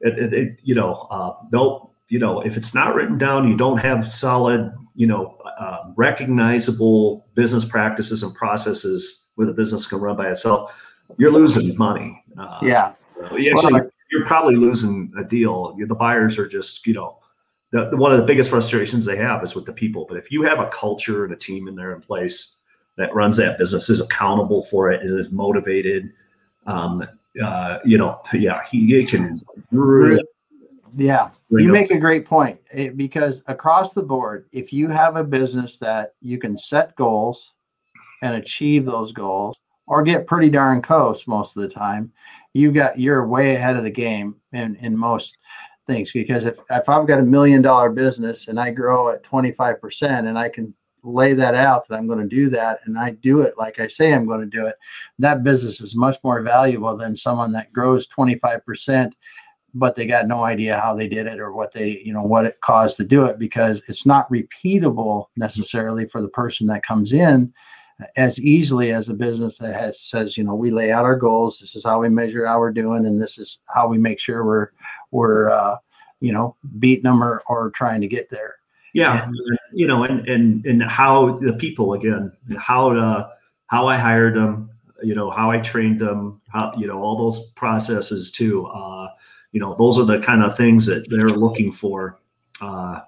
[0.00, 3.56] It, it, it, you know, uh, nope, you know, if it's not written down, you
[3.56, 10.00] don't have solid you know, uh, recognizable business practices and processes where the business can
[10.00, 10.74] run by itself,
[11.18, 12.22] you're losing money.
[12.38, 12.92] Uh, yeah.
[13.22, 15.76] Actually, well, you're probably losing a deal.
[15.78, 17.18] The buyers are just, you know,
[17.70, 20.04] the, the, one of the biggest frustrations they have is with the people.
[20.06, 22.56] But if you have a culture and a team in there in place
[22.98, 26.12] that runs that business, is accountable for it, is motivated,
[26.66, 27.02] um,
[27.42, 29.38] uh, you know, yeah, he, he can
[29.70, 30.22] really
[30.96, 32.58] yeah, you make a great point.
[32.72, 37.56] It, because across the board, if you have a business that you can set goals
[38.22, 42.12] and achieve those goals or get pretty darn close most of the time,
[42.54, 45.38] you got you're way ahead of the game in in most
[45.86, 46.12] things.
[46.12, 50.38] Because if, if I've got a million dollar business and I grow at 25% and
[50.38, 50.74] I can
[51.04, 53.88] lay that out that I'm going to do that and I do it like I
[53.88, 54.76] say I'm going to do it,
[55.18, 59.12] that business is much more valuable than someone that grows 25%
[59.74, 62.44] but they got no idea how they did it or what they, you know, what
[62.44, 67.12] it caused to do it because it's not repeatable necessarily for the person that comes
[67.12, 67.52] in
[68.16, 71.58] as easily as a business that has says, you know, we lay out our goals.
[71.58, 74.44] This is how we measure how we're doing, and this is how we make sure
[74.44, 74.68] we're
[75.10, 75.76] we're uh,
[76.20, 78.56] you know, beating them or, or trying to get there.
[78.94, 79.36] Yeah, and,
[79.72, 83.30] you know, and and and how the people again, how to
[83.66, 84.70] how I hired them,
[85.02, 88.66] you know, how I trained them, how you know all those processes too.
[88.66, 89.08] Uh,
[89.52, 92.18] you know, those are the kind of things that they're looking for
[92.60, 93.00] uh,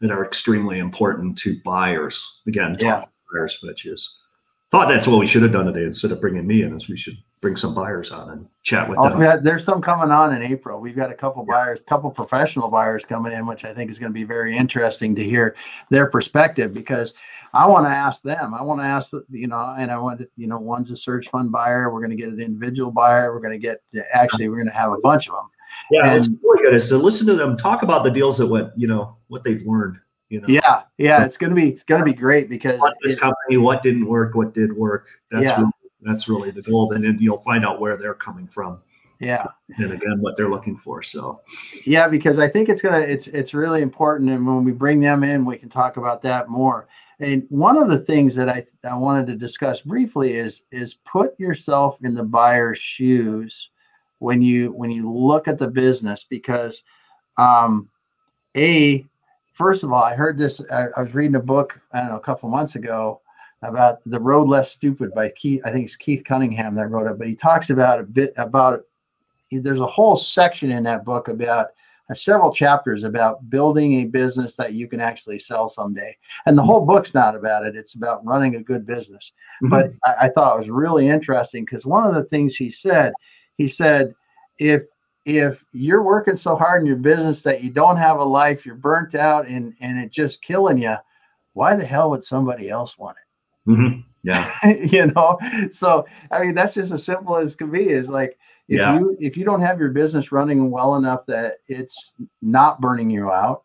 [0.00, 2.40] that are extremely important to buyers.
[2.46, 3.02] Again, yeah.
[3.32, 4.16] buyers, which is
[4.70, 6.74] thought that's what we should have done today instead of bringing me in.
[6.74, 9.20] Is we should bring some buyers on and chat with oh, them.
[9.20, 10.78] Yeah, there's some coming on in April.
[10.78, 11.54] We've got a couple yeah.
[11.54, 15.14] buyers, couple professional buyers coming in, which I think is going to be very interesting
[15.16, 15.56] to hear
[15.90, 17.14] their perspective because
[17.52, 18.54] I want to ask them.
[18.54, 21.28] I want to ask, you know, and I want to, you know, one's a search
[21.28, 21.92] fund buyer.
[21.92, 23.34] We're going to get an individual buyer.
[23.34, 23.82] We're going to get,
[24.12, 25.50] actually, we're going to have a bunch of them.
[25.90, 26.74] Yeah, and, it's really good.
[26.74, 29.64] Is to listen to them talk about the deals that went, you know, what they've
[29.66, 29.98] learned.
[30.28, 30.46] You know?
[30.48, 33.82] Yeah, yeah, it's gonna be it's gonna be great because what this it, company, what
[33.82, 35.06] didn't work, what did work.
[35.30, 35.56] That's yeah.
[35.56, 38.80] really, that's really the goal, and then you'll find out where they're coming from.
[39.18, 41.02] Yeah, and again, what they're looking for.
[41.02, 41.40] So,
[41.84, 45.24] yeah, because I think it's gonna it's it's really important, and when we bring them
[45.24, 46.86] in, we can talk about that more.
[47.18, 51.38] And one of the things that I I wanted to discuss briefly is is put
[51.40, 53.70] yourself in the buyer's shoes
[54.20, 56.84] when you when you look at the business because
[57.36, 57.88] um
[58.56, 59.04] a
[59.52, 62.16] first of all i heard this I, I, was reading a book i don't know
[62.16, 63.20] a couple months ago
[63.62, 67.18] about the road less stupid by keith i think it's keith cunningham that wrote it
[67.18, 68.82] but he talks about a bit about
[69.50, 71.68] there's a whole section in that book about
[72.10, 76.62] uh, several chapters about building a business that you can actually sell someday and the
[76.62, 79.70] whole book's not about it it's about running a good business mm-hmm.
[79.70, 83.14] but I, I thought it was really interesting because one of the things he said
[83.60, 84.14] he said,
[84.58, 84.84] if
[85.26, 88.74] if you're working so hard in your business that you don't have a life, you're
[88.74, 90.96] burnt out and and it's just killing you,
[91.52, 93.70] why the hell would somebody else want it?
[93.70, 94.00] Mm-hmm.
[94.22, 95.38] Yeah, you know.
[95.70, 97.90] So I mean, that's just as simple as can be.
[97.90, 98.98] Is like if yeah.
[98.98, 103.30] you if you don't have your business running well enough that it's not burning you
[103.30, 103.64] out,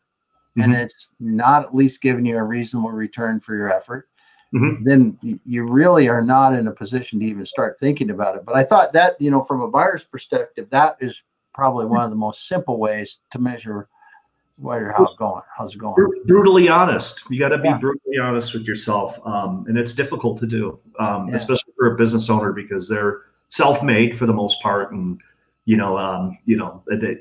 [0.60, 0.64] mm-hmm.
[0.64, 4.10] and it's not at least giving you a reasonable return for your effort,
[4.54, 4.84] mm-hmm.
[4.84, 8.46] then you really are not in a position to even start thinking about it.
[8.46, 12.10] But I thought that, you know, from a buyer's perspective, that is probably one of
[12.10, 13.88] the most simple ways to measure
[14.58, 15.42] where how's it going.
[15.58, 15.96] How's it going?
[16.26, 17.22] Brutally honest.
[17.30, 17.78] You got to be yeah.
[17.78, 21.36] brutally honest with yourself, um, and it's difficult to do, um, yeah.
[21.36, 25.20] especially for a business owner because they're self-made for the most part, and
[25.66, 27.18] you know, um, you know, they,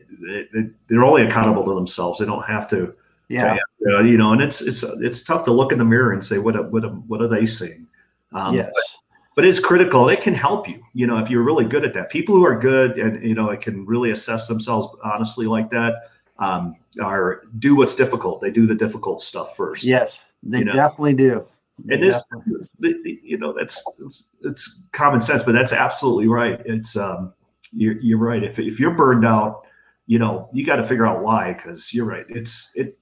[0.53, 2.21] they, they're only accountable to themselves.
[2.21, 2.95] They don't have to
[3.29, 3.57] yeah.
[3.87, 6.39] Uh, you know, and it's it's it's tough to look in the mirror and say
[6.39, 7.87] what what what are they seeing?
[8.33, 8.73] Um, yes.
[8.73, 9.01] But,
[9.37, 10.09] but it's critical.
[10.09, 12.09] It can help you, you know, if you're really good at that.
[12.09, 15.95] People who are good and you know, it can really assess themselves honestly like that.
[16.39, 18.41] Um, are do what's difficult.
[18.41, 19.85] They do the difficult stuff first.
[19.85, 20.73] Yes, they you know?
[20.73, 21.47] definitely do.
[21.85, 22.23] They and this,
[22.81, 26.61] you know, that's it's, it's, common sense, but that's absolutely right.
[26.65, 27.33] It's um,
[27.73, 28.43] you're you're right.
[28.43, 29.67] If if you're burned out,
[30.07, 32.25] you know, you got to figure out why because you're right.
[32.29, 32.99] It's it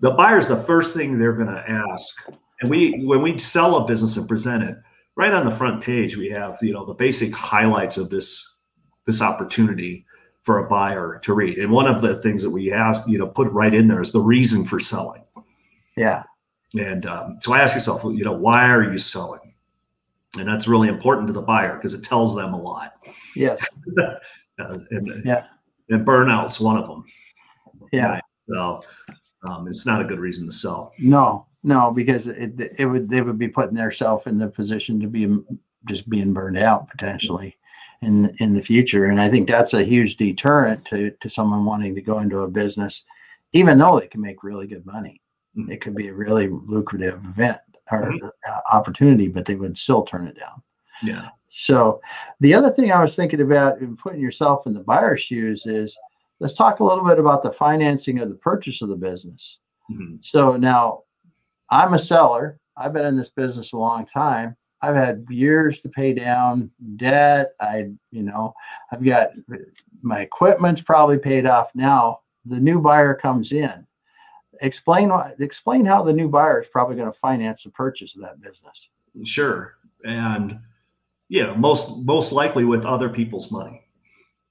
[0.00, 2.28] the buyer's the first thing they're going to ask.
[2.60, 4.76] And we, when we sell a business and present it,
[5.18, 8.58] right on the front page, we have you know the basic highlights of this
[9.06, 10.06] this opportunity
[10.42, 11.58] for a buyer to read.
[11.58, 14.12] And one of the things that we ask, you know, put right in there is
[14.12, 15.22] the reason for selling.
[15.96, 16.22] Yeah.
[16.74, 19.54] And um, so I ask yourself, you know, why are you selling?
[20.38, 22.94] And that's really important to the buyer because it tells them a lot.
[23.34, 23.62] Yes.
[24.00, 25.46] uh, and, yeah.
[25.88, 27.04] And burnout's one of them.
[27.92, 28.12] Yeah.
[28.12, 28.22] Right?
[28.48, 28.82] So
[29.48, 30.92] um, it's not a good reason to sell.
[30.98, 35.06] No, no, because it, it would they would be putting themselves in the position to
[35.06, 35.38] be
[35.86, 37.56] just being burned out potentially
[38.02, 41.94] in in the future, and I think that's a huge deterrent to to someone wanting
[41.94, 43.04] to go into a business,
[43.52, 45.20] even though they can make really good money.
[45.56, 45.72] Mm-hmm.
[45.72, 47.58] It could be a really lucrative event
[47.90, 48.28] or mm-hmm.
[48.70, 50.62] opportunity, but they would still turn it down.
[51.02, 51.28] Yeah.
[51.50, 52.00] So
[52.40, 55.98] the other thing I was thinking about in putting yourself in the buyer's shoes is
[56.40, 59.60] let's talk a little bit about the financing of the purchase of the business.
[59.90, 60.16] Mm-hmm.
[60.20, 61.02] So now
[61.70, 62.58] I'm a seller.
[62.76, 64.56] I've been in this business a long time.
[64.80, 67.52] I've had years to pay down debt.
[67.60, 68.54] I, you know,
[68.92, 69.30] I've got
[70.02, 72.20] my equipment's probably paid off now.
[72.44, 73.86] The new buyer comes in.
[74.60, 78.40] Explain explain how the new buyer is probably going to finance the purchase of that
[78.40, 78.88] business.
[79.24, 79.74] Sure.
[80.04, 80.60] And
[81.28, 83.87] yeah, most most likely with other people's money.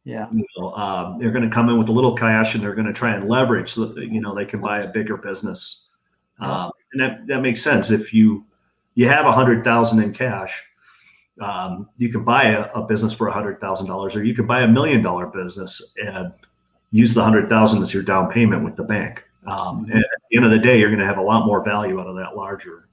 [0.08, 0.28] Yeah.
[0.32, 2.88] You know, um, they're going to come in with a little cash and they're going
[2.88, 5.90] to try and leverage so that, you know, they can buy a bigger business.
[6.40, 7.92] Um, and that, that makes sense.
[7.92, 8.46] If you,
[8.96, 10.64] you have a hundred thousand in cash,
[11.42, 14.48] um, you can buy a, a business for a hundred thousand dollars, or you can
[14.48, 16.32] buy a million dollar business and
[16.92, 19.26] use the hundred thousand as your down payment with the bank.
[19.46, 21.62] Um, and at the end of the day, you're going to have a lot more
[21.62, 22.88] value out of that larger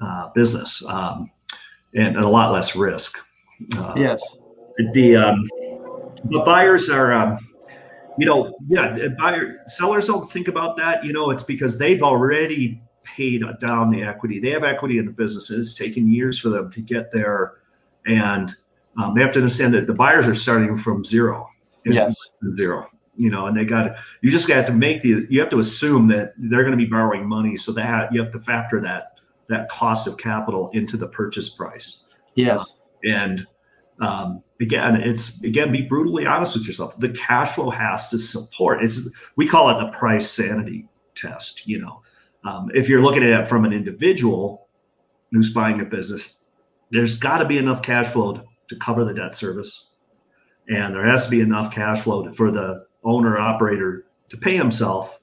[0.00, 1.30] uh, business um,
[1.94, 3.18] and, and, a lot less risk.
[3.76, 4.22] Uh, yes.
[4.94, 5.46] The um,
[6.24, 7.38] but buyers are, um,
[8.18, 11.04] you know, yeah, buyer sellers don't think about that.
[11.04, 14.40] You know, it's because they've already paid down the equity.
[14.40, 15.50] They have equity in the business.
[15.50, 17.54] It's taken years for them to get there,
[18.06, 18.54] and
[19.00, 21.48] um, they have to understand that the buyers are starting from zero.
[21.84, 22.16] Yes,
[22.54, 22.88] zero.
[23.16, 26.08] You know, and they got you just got to make the you have to assume
[26.08, 29.68] that they're going to be borrowing money, so that you have to factor that that
[29.68, 32.04] cost of capital into the purchase price.
[32.34, 33.46] Yes, and
[34.00, 36.98] um, again, it's again be brutally honest with yourself.
[36.98, 38.82] The cash flow has to support.
[38.82, 41.66] It's we call it the price sanity test.
[41.66, 42.02] You know,
[42.44, 44.68] um, if you're looking at it from an individual
[45.32, 46.38] who's buying a business,
[46.90, 49.86] there's got to be enough cash flow to, to, cover the debt service,
[50.68, 54.56] and there has to be enough cash flow to, for the owner operator to pay
[54.56, 55.18] himself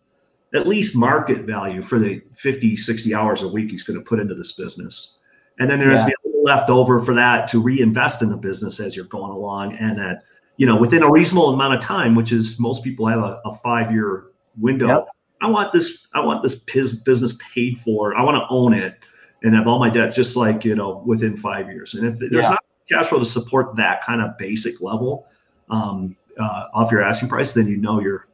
[0.56, 4.20] at least market value for the 50 60 hours a week he's going to put
[4.20, 5.20] into this business
[5.60, 6.06] and then there's yeah.
[6.06, 9.76] a little left over for that to reinvest in the business as you're going along
[9.78, 10.24] and that
[10.58, 13.56] you know within a reasonable amount of time which is most people have a, a
[13.56, 14.26] five year
[14.60, 15.08] window yep.
[15.42, 19.00] i want this i want this business paid for i want to own it
[19.44, 22.44] and have all my debts just like you know within five years and if there's
[22.44, 22.50] yeah.
[22.50, 25.26] not cash flow to support that kind of basic level
[25.70, 28.28] um, uh, off your asking price then you know your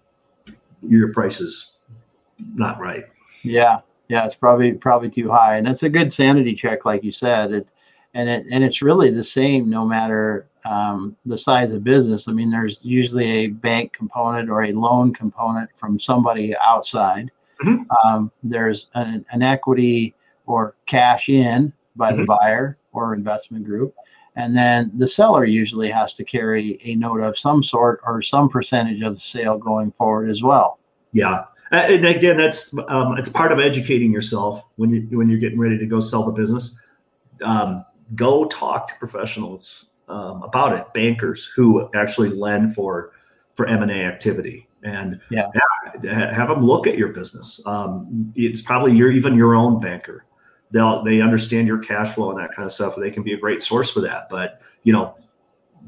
[0.81, 1.77] your price is
[2.55, 3.05] not right
[3.43, 3.79] yeah
[4.09, 7.53] yeah, it's probably probably too high, and it's a good sanity check, like you said.
[7.53, 7.67] It,
[8.13, 12.27] and it and it's really the same no matter um, the size of business.
[12.27, 17.31] I mean, there's usually a bank component or a loan component from somebody outside.
[17.63, 17.83] Mm-hmm.
[18.05, 22.21] Um, there's an, an, equity or cash in by mm-hmm.
[22.21, 23.93] the buyer or investment group.
[24.35, 28.47] And then the seller usually has to carry a note of some sort or some
[28.47, 30.79] percentage of the sale going forward as well.
[31.11, 31.45] Yeah.
[31.71, 35.77] And again, that's um, it's part of educating yourself when you when you're getting ready
[35.77, 36.79] to go sell the business.
[37.43, 37.85] Um,
[38.15, 43.11] go talk to professionals um, about it, bankers who actually lend for
[43.55, 45.47] for M and A activity, and yeah.
[46.03, 47.61] have them look at your business.
[47.65, 50.25] Um, it's probably your even your own banker.
[50.71, 52.95] They'll they understand your cash flow and that kind of stuff.
[52.95, 54.29] They can be a great source for that.
[54.29, 55.15] But you know,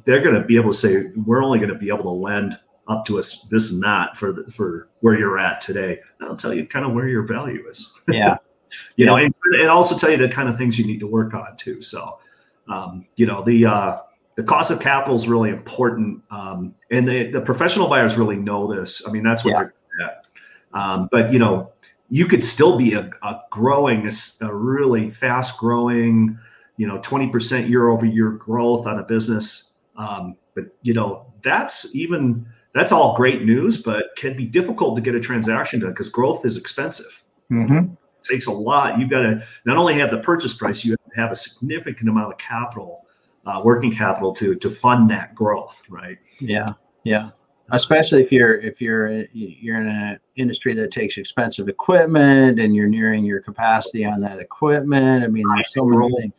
[0.06, 2.60] they're going to be able to say we're only going to be able to lend
[2.88, 6.00] up to us this and that for the, for where you're at today.
[6.22, 7.94] I'll tell you kind of where your value is.
[8.08, 8.38] Yeah.
[8.96, 9.12] you yeah.
[9.12, 11.56] know, and, and, also tell you the kind of things you need to work on
[11.58, 11.82] too.
[11.82, 12.20] So,
[12.68, 13.98] um, you know, the uh,
[14.36, 18.74] the cost of capital is really important, um, and the the professional buyers really know
[18.74, 19.08] this.
[19.08, 19.60] I mean, that's what yeah.
[19.60, 20.26] they're at.
[20.74, 21.72] Um, but you know,
[22.10, 24.12] you could still be a, a growing, a,
[24.46, 26.38] a really fast growing,
[26.78, 29.74] you know, twenty percent year over year growth on a business.
[29.98, 35.02] Um, but you know, that's even that's all great news, but can be difficult to
[35.02, 37.24] get a transaction done because growth is expensive.
[37.52, 37.94] Mm-hmm.
[38.24, 39.00] Takes a lot.
[39.00, 42.10] You've got to not only have the purchase price, you have to have a significant
[42.10, 43.06] amount of capital,
[43.46, 46.18] uh, working capital to to fund that growth, right?
[46.40, 46.68] Yeah,
[47.04, 47.32] yeah.
[47.72, 52.90] Especially if you're if you're you're in an industry that takes expensive equipment and you're
[52.90, 55.24] nearing your capacity on that equipment.
[55.24, 56.34] I mean, there's so many things.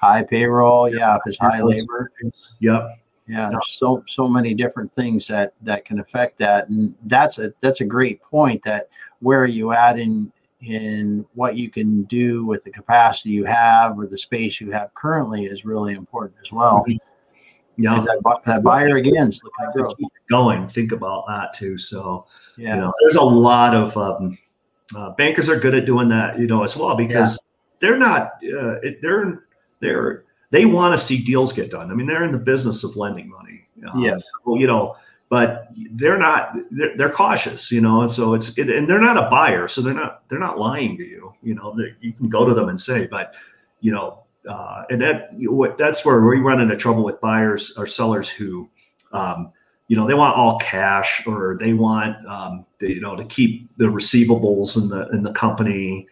[0.00, 1.16] High payroll, yeah.
[1.16, 2.12] If it's high labor,
[2.60, 2.88] yep
[3.28, 7.52] yeah there's so so many different things that that can affect that and that's a
[7.60, 8.88] that's a great point that
[9.20, 10.32] where are you at in
[10.62, 14.92] in what you can do with the capacity you have or the space you have
[14.94, 17.82] currently is really important as well mm-hmm.
[17.82, 22.24] yeah that, that buyer again is looking to keep going think about that too so
[22.56, 24.38] yeah you know, there's a lot of um,
[24.96, 27.78] uh, bankers are good at doing that you know as well because yeah.
[27.80, 29.44] they're not uh, they're
[29.80, 31.90] they're they want to see deals get done.
[31.90, 33.66] I mean, they're in the business of lending money.
[33.90, 34.24] Um, yes.
[34.44, 34.96] So, you know,
[35.28, 36.54] but they're not.
[36.70, 39.80] They're, they're cautious, you know, and so it's it, and they're not a buyer, so
[39.80, 41.32] they're not they're not lying to you.
[41.42, 43.34] You know, you can go to them and say, but
[43.80, 45.30] you know, uh, and that
[45.78, 48.68] that's where we run into trouble with buyers or sellers who.
[49.12, 49.52] Um,
[49.88, 53.84] you know they want all cash or they want um, you know to keep the
[53.84, 56.08] receivables in the in the company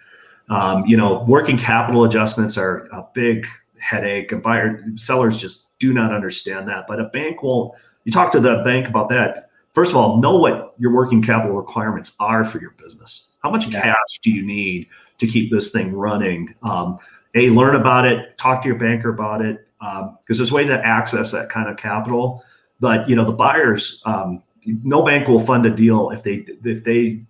[0.49, 3.45] um, you know working capital adjustments are a big
[3.85, 4.33] headache.
[4.33, 6.87] And buyer sellers just do not understand that.
[6.89, 7.75] But a bank won't.
[8.05, 9.51] You talk to the bank about that.
[9.73, 13.31] First of all, know what your working capital requirements are for your business.
[13.43, 13.83] How much yeah.
[13.83, 14.89] cash do you need
[15.19, 16.55] to keep this thing running?
[16.63, 16.99] Um,
[17.35, 18.39] a learn about it.
[18.39, 21.77] Talk to your banker about it because um, there's ways to access that kind of
[21.77, 22.45] capital.
[22.81, 24.03] But you know the buyers.
[24.05, 27.23] Um, no bank will fund a deal if they if they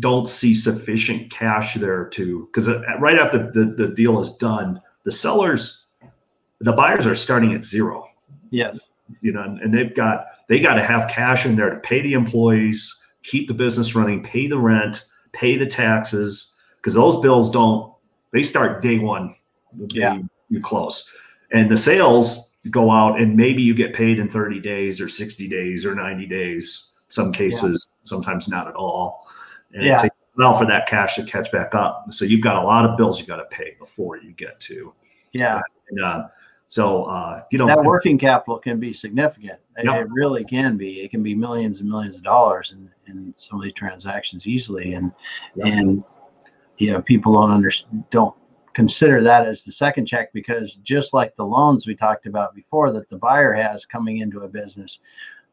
[0.00, 2.68] don't see sufficient cash there to because
[2.98, 5.86] right after the, the deal is done the sellers,
[6.60, 8.08] the buyers are starting at zero.
[8.50, 8.88] Yes.
[9.20, 12.14] You know, and they've got they got to have cash in there to pay the
[12.14, 17.92] employees, keep the business running, pay the rent, pay the taxes, because those bills don't
[18.32, 19.34] they start day one.
[19.88, 20.14] Yeah.
[20.14, 21.10] You, you close.
[21.52, 25.48] And the sales go out and maybe you get paid in 30 days or 60
[25.48, 27.96] days or 90 days Some cases, yeah.
[28.04, 29.26] sometimes not at all.
[29.72, 29.96] And yeah.
[29.96, 32.06] it takes well for that cash to catch back up.
[32.10, 34.92] So you've got a lot of bills you got to pay before you get to.
[35.32, 35.60] Yeah.
[35.90, 36.24] And, uh,
[36.70, 39.58] so uh, you know that working capital can be significant.
[39.76, 40.02] It, Yep.
[40.02, 41.00] it really can be.
[41.00, 44.94] It can be millions and millions of dollars in, in some of these transactions easily.
[44.94, 45.12] And
[45.56, 45.66] Yeah.
[45.66, 46.04] and
[46.78, 47.72] you know people don't under,
[48.10, 48.36] don't
[48.72, 52.92] consider that as the second check because just like the loans we talked about before
[52.92, 55.00] that the buyer has coming into a business,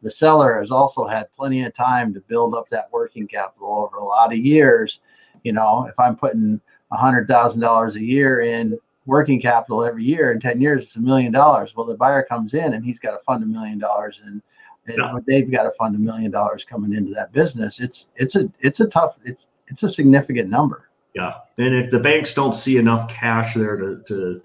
[0.03, 3.97] the seller has also had plenty of time to build up that working capital over
[3.97, 4.99] a lot of years.
[5.43, 6.61] You know, if I'm putting
[6.91, 8.77] a hundred thousand dollars a year in
[9.07, 12.53] working capital every year in 10 years it's a million dollars well the buyer comes
[12.53, 14.41] in and he's got to fund a million dollars and
[14.87, 15.17] Yeah.
[15.25, 18.79] they've got to fund a million dollars coming into that business it's it's a it's
[18.81, 23.09] a tough it's it's a significant number Yeah, and if the banks don't see enough
[23.09, 24.41] cash there to, to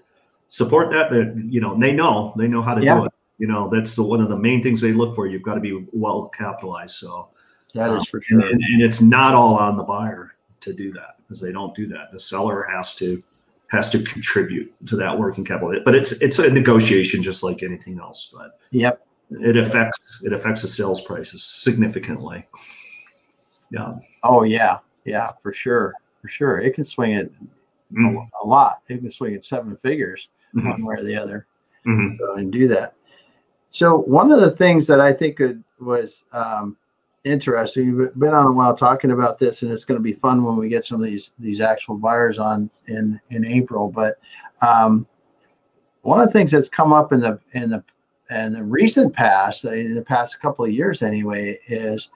[0.47, 2.99] support that, that you know they know they know how to Yeah.
[2.99, 3.11] do it.
[3.39, 5.27] You know that's the one of the main things they look for.
[5.27, 6.95] You've got to be well capitalized.
[6.95, 7.29] So
[7.73, 10.91] That is um, for sure and, and it's not all on the buyer to do
[10.93, 12.11] that because they don't do that.
[12.11, 13.21] The seller has to
[13.73, 15.73] has to contribute to that working capital.
[15.83, 18.31] But it's it's a negotiation just like anything else.
[18.33, 22.45] But yep it affects it affects the sales prices significantly.
[23.71, 23.95] Yeah.
[24.23, 27.33] oh yeah yeah for sure for sure it can swing it
[27.91, 28.15] Mhm.
[28.15, 30.69] a, a lot it can swing it seven figures Mhm.
[30.69, 31.47] one way or the other
[31.85, 32.17] Mhm.
[32.19, 32.93] go and do that.
[33.69, 36.77] So one of the things that I think could, was um,
[37.23, 37.97] interesting.
[37.97, 40.57] We've been on a while talking about this, and it's going to be fun when
[40.57, 43.89] we get some of these these actual buyers on in in April.
[43.89, 44.19] But
[44.61, 45.07] um,
[46.01, 47.83] one of the things that's come up in the in the
[48.29, 52.09] in the recent past, in the past couple of years anyway, is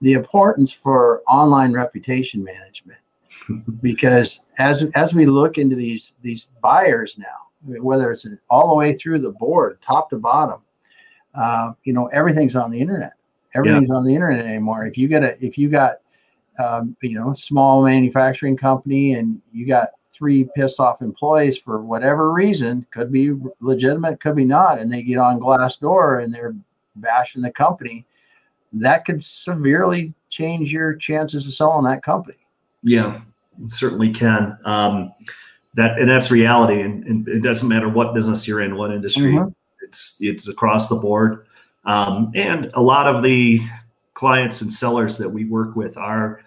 [0.00, 2.98] the importance for online reputation management
[3.82, 8.94] because as as we look into these these buyers now, whether it's all the way
[8.94, 10.62] through the board, top to bottom,
[11.34, 13.14] uh, you know, everything's on the internet.
[13.54, 14.86] Everything's on the internet anymore.
[14.86, 15.98] If you get a if you got
[16.58, 21.80] um, you know a small manufacturing company and you got three pissed off employees for
[21.82, 26.54] whatever reason, could be legitimate, could be not, and they get on Glassdoor and they're
[26.96, 28.06] bashing the company,
[28.72, 32.38] that could severely change your chances of selling that company.
[32.82, 33.20] Yeah,
[33.62, 34.56] it certainly can.
[34.64, 35.12] Um,
[35.74, 39.32] that and that's reality, and, and it doesn't matter what business you're in, what industry.
[39.32, 39.54] Mhm.
[39.82, 41.46] It's it's across the board,
[41.86, 43.60] um, and a lot of the
[44.14, 46.40] clients and sellers that we work with are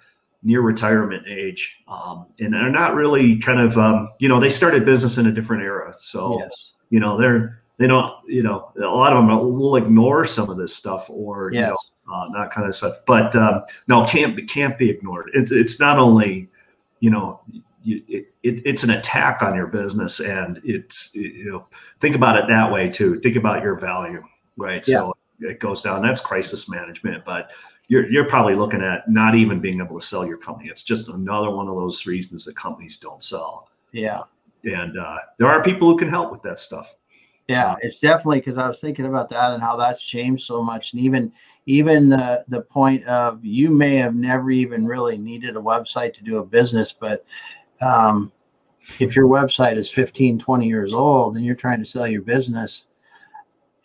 [0.44, 4.86] near retirement age, um, and are not really kind of um, you know they started
[4.86, 6.74] business in a different era, so Yes.
[6.90, 10.58] you know they're they don't you know a lot of them will ignore some of
[10.58, 11.92] this stuff or you know Yes.
[12.12, 12.94] uh, that kind of stuff.
[13.06, 15.32] But um, no, can't be can't be ignored.
[15.34, 16.48] It's it's not only
[17.00, 17.42] you know
[17.84, 21.66] you, it, it, it's an attack on your business, and it's you know
[22.00, 23.20] think about it that way too.
[23.20, 24.24] Think about your value,
[24.56, 24.86] right?
[24.86, 26.02] So it goes down.
[26.02, 27.52] That's crisis management, but.
[27.90, 30.68] You're, you're probably looking at not even being able to sell your company.
[30.68, 33.70] It's just another one of those reasons that companies don't sell.
[33.94, 34.24] Yeah.
[34.66, 36.94] And uh, there are people who can help with that stuff.
[37.48, 40.92] Yeah, it's definitely because I was thinking about that and how that's changed so much,
[40.92, 41.32] and even
[41.66, 46.24] even the the point of you may have never even really needed a website to
[46.24, 47.26] do a business, but
[47.82, 48.34] um,
[49.00, 52.87] if your website is 15, 20 years old and you're trying to sell your business,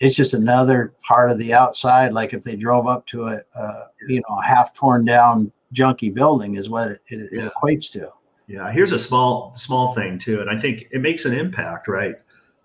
[0.03, 2.13] it's just another part of the outside.
[2.13, 6.13] Like if they drove up to a, a you know a half torn down junky
[6.13, 7.47] building is what it, it, Yeah.
[7.47, 8.11] it equates to.
[8.49, 12.17] Yeah, here's a small small thing too, and I think it makes an impact, right?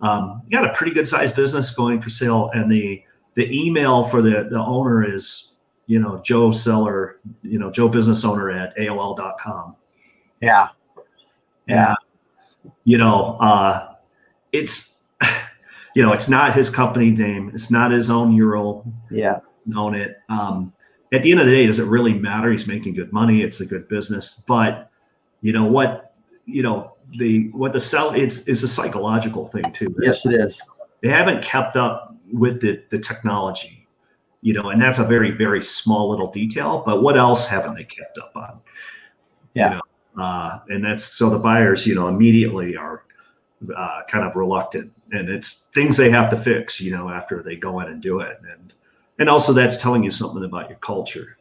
[0.01, 3.01] Um, you got a pretty good sized business going for sale, and the
[3.35, 5.53] the email for the the owner is
[5.85, 9.75] you know Joe Seller, you know Joe Business Owner at AOL.com.
[10.41, 10.69] Yeah,
[11.67, 11.95] Yeah.
[12.83, 13.93] You know, uh,
[14.51, 14.97] it's
[15.98, 19.39] you know it's not his company name, it's not his own URL, yeah,
[19.76, 20.18] own it.
[20.30, 20.72] Um,
[21.12, 22.52] at the end of the day, does it really matter?
[22.52, 23.41] He's making good money.
[23.41, 24.91] It's a good business, but
[25.41, 26.14] you know what?
[26.45, 29.88] You know the what the sell it's is a psychological thing too.
[30.00, 30.62] yes, it is.
[31.02, 33.88] They haven't kept up with the the technology,
[34.41, 36.84] you know, and that's a very very small little detail.
[36.86, 38.60] But what else haven't they kept up on?
[39.56, 39.70] You Yeah.
[40.16, 43.02] know, uh, and that's so the buyers, you know, immediately are
[43.76, 47.55] uh, kind of reluctant, and it's things they have to fix, you know, after they
[47.55, 48.74] go in and do it, and
[49.20, 51.38] and also that's telling you something about your culture.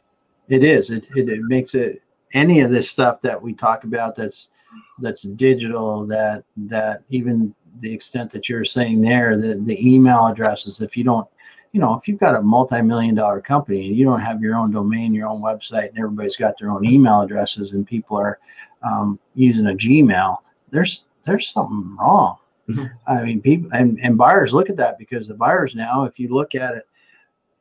[0.49, 0.91] It is.
[0.91, 2.03] It, it it makes it
[2.33, 4.51] any of this stuff that we talk about that's
[4.99, 10.81] that's digital that that even the extent that you're saying there the the email addresses
[10.81, 11.29] if you don't
[11.73, 14.71] you know if you've got a multi-million dollar company and you don't have your own
[14.71, 18.39] domain your own website and everybody's got their own email addresses and people are
[18.83, 20.37] um, using a gmail
[20.71, 22.91] there's there's something wrong Mhm.
[23.07, 26.29] i mean people and, and buyers look at that because the buyers now if you
[26.29, 26.89] look at it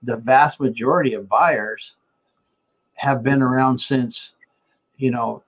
[0.03, 1.95] the vast majority of buyers
[2.95, 4.33] have been around since,
[4.97, 5.43] you know,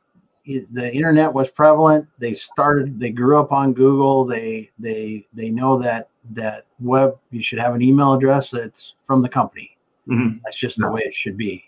[0.45, 2.07] the internet was prevalent.
[2.19, 4.25] They started, they grew up on Google.
[4.25, 9.21] They they they know that that web you should have an email address that's from
[9.21, 9.77] the company.
[10.09, 10.39] Mhm.
[10.43, 11.63] That's just the way it should be.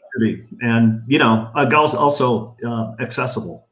[0.62, 3.68] and you know uh, also also uh, accessible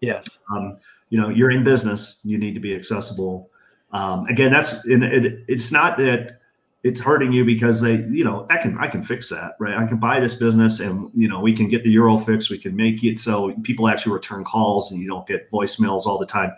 [0.00, 0.40] Yes.
[0.52, 0.76] um,
[1.10, 3.50] you know you're in business you need to be accessible.
[3.92, 6.40] Um, again that's and it, it's not that
[6.82, 9.76] it's hurting you because they you know i can i can fix that right?
[9.76, 12.58] I can buy this business and you know we can get the euro fix we
[12.58, 16.26] can make it so people actually return calls and you don't get voicemails all the
[16.26, 16.52] time.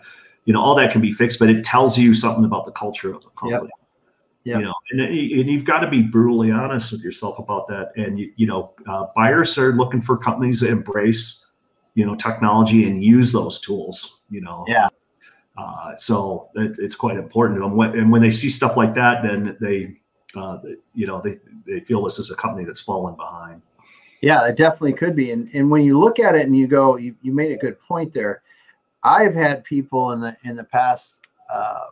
[0.45, 3.13] You know all that can be fixed but it tells you something about the culture
[3.13, 3.71] of the company.
[4.43, 4.59] Yep.
[4.59, 7.91] you know and, and you've got to be brutally honest with yourself about that.
[7.95, 11.46] And you, you know uh, buyers are looking for companies that embrace
[11.97, 13.97] you know technology and use those tools
[14.29, 14.89] you know Yeah.
[15.57, 19.23] uh, so it, it's quite important and when, and when they see stuff like that
[19.23, 19.77] then they
[20.39, 20.59] uh,
[20.93, 21.33] you know they,
[21.65, 23.61] they feel this is a company that's fallen behind
[24.21, 25.31] Yeah, it definitely could be.
[25.31, 27.77] And and when you look at it and you go, you, you made a good
[27.79, 28.41] point there.
[29.03, 31.27] I've had people in the in the past
[31.57, 31.87] uh,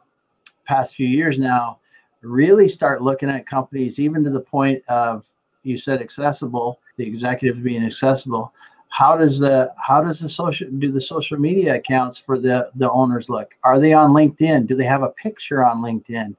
[0.65, 1.79] past few years now
[2.21, 5.25] really start looking at companies, even to the point of
[5.63, 8.53] you said accessible, the executives being accessible.
[8.95, 12.89] How does the how does the social do the social media accounts for the the
[12.89, 13.53] owners look?
[13.65, 14.67] Are they on LinkedIn?
[14.67, 16.33] Do they have a picture on LinkedIn?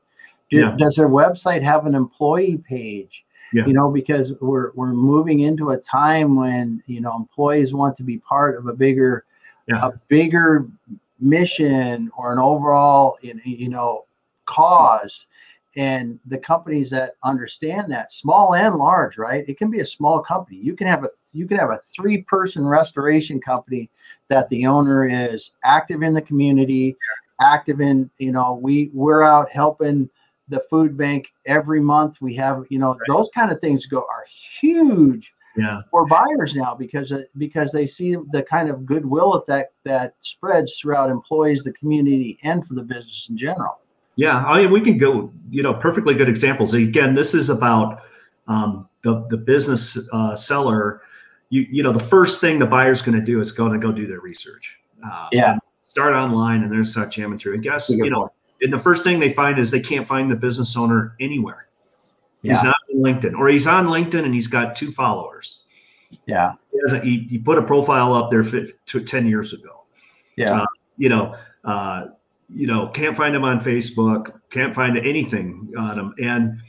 [0.49, 0.75] Do, Yeah.
[0.79, 3.25] Does their website have an employee page?
[3.53, 3.67] Yeah.
[3.67, 8.03] You know, because we're we're moving into a time when you know employees want to
[8.03, 9.27] be part of a bigger
[9.69, 9.81] Yeah.
[9.83, 10.67] a bigger
[11.21, 14.07] mission or an overall you you know
[14.47, 15.27] cause
[15.77, 19.45] and the companies that understand that small and large right?
[19.47, 20.59] It can be a small company.
[20.59, 23.91] You can have a you can have a three person restoration company
[24.29, 26.97] that the owner is active in the community
[27.41, 30.09] active in you know we we're out helping
[30.49, 32.21] the food bank every month.
[32.21, 34.25] We have you know those kind of things go are
[34.61, 35.83] huge yeah.
[35.91, 41.11] for buyers now because because they see the kind of goodwill that, that spreads throughout
[41.11, 43.81] employees, the community, and for the business in general.
[44.17, 46.75] Yeah, I mean, we can go, you know, perfectly good examples.
[46.75, 48.03] Again, this is about
[48.49, 51.03] um, the the business uh, seller.
[51.51, 53.93] You you know, the first thing the buyer's going to do is going to go
[53.93, 54.79] do their research.
[55.05, 55.59] Uh, Yeah.
[55.83, 57.55] Start online and then start jamming through.
[57.55, 58.29] And guess you know,
[58.61, 61.69] and the first thing they find is they can't find the business owner anywhere.
[62.43, 62.53] Yeah.
[62.53, 65.63] He's not on LinkedIn, or he's on LinkedIn and he's got two followers.
[66.27, 68.43] Yeah, He, hasn't, he, he put a profile up there
[68.85, 69.77] ten years ago
[70.37, 72.07] yeah, Uh, you know, uh,
[72.49, 76.61] you know, can't find him on Facebook, can't find anything on him, and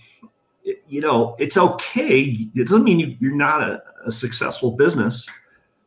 [0.87, 2.49] you know, it's okay.
[2.55, 5.27] It doesn't mean you, you're not a, a successful business,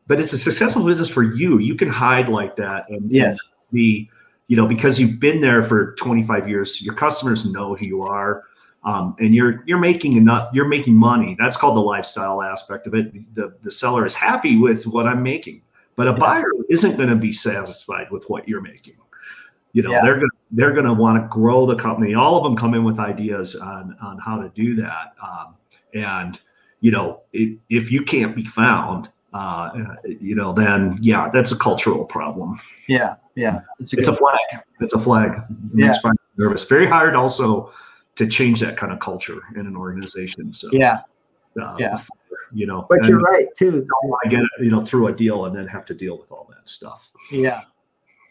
[0.07, 1.59] but it's a successful business for you.
[1.59, 3.37] You can hide like that and yes,
[3.71, 4.09] be,
[4.47, 6.81] you know, because you've been there for 25 years.
[6.81, 8.43] Your customers know who you are.
[8.83, 10.49] Um, and you're you're making enough.
[10.53, 11.35] You're making money.
[11.37, 13.35] That's called the lifestyle aspect of it.
[13.35, 15.61] The the seller is happy with what I'm making,
[15.95, 16.17] but a Yeah.
[16.17, 18.95] buyer isn't going to be satisfied with what you're making.
[19.73, 20.01] You know, Yeah.
[20.03, 22.13] they're gonna they're gonna want to grow the company.
[22.13, 25.13] All of them come in with ideas on on how to do that.
[25.21, 25.55] Um,
[25.93, 26.39] and
[26.81, 29.69] you know, if, if you can't be found, uh,
[30.03, 32.59] you know, then yeah, that's a cultural problem.
[32.87, 33.61] yeah, yeah.
[33.79, 34.39] It's a It's a flag.
[34.81, 35.31] It's a flag.
[35.31, 35.43] It
[35.75, 35.85] Yeah.
[35.87, 36.63] makes buyers nervous.
[36.65, 37.71] Very hard also
[38.15, 40.51] to change that kind of culture in an organization.
[40.53, 41.01] So yeah,
[41.61, 42.01] uh, Yeah.
[42.51, 43.65] you know, but you're right too.
[43.67, 46.17] you don't want to get you know through a deal and then have to deal
[46.17, 47.11] with all that stuff.
[47.31, 47.61] Yeah,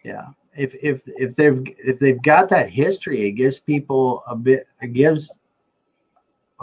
[0.04, 0.26] yeah.
[0.56, 4.66] If if if they've if they've got that history, it gives people a bit.
[4.82, 5.38] It gives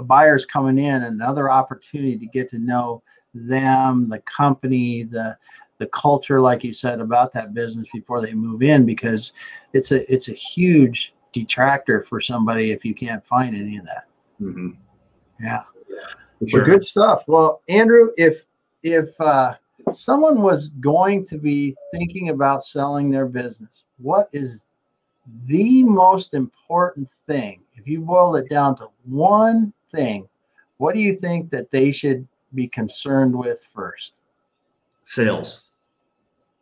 [0.04, 3.02] buyers coming in another opportunity to get to know
[3.34, 5.38] them, the company, the
[5.78, 9.34] the culture, like you said about that business before they move in, because
[9.74, 14.06] it's a it's a huge detractor for somebody if you can't find any of that.
[14.42, 14.76] Mhm.
[15.40, 15.64] Yeah.
[16.40, 16.62] For sure.
[16.62, 17.24] Well, good stuff.
[17.28, 18.46] Well, Andrew, if
[18.84, 19.56] if uh,
[19.94, 24.66] someone was going to be thinking about selling their business, what is
[25.46, 27.62] the most important thing?
[27.76, 30.28] If you boil it down to one thing,
[30.78, 34.14] what do you think that they should be concerned with first?
[35.04, 35.70] Sales.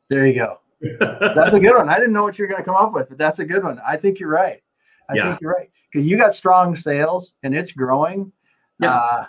[0.10, 0.60] There you go.
[1.00, 1.90] That's a good one.
[1.90, 3.64] I didn't know what you were going to come up with, but that's a good
[3.64, 3.80] one.
[3.86, 4.62] I think you're right.
[5.10, 5.30] I Yeah.
[5.30, 8.32] think you're right because you got strong sales and it's growing.
[8.80, 8.94] Yeah.
[8.96, 9.26] Uh,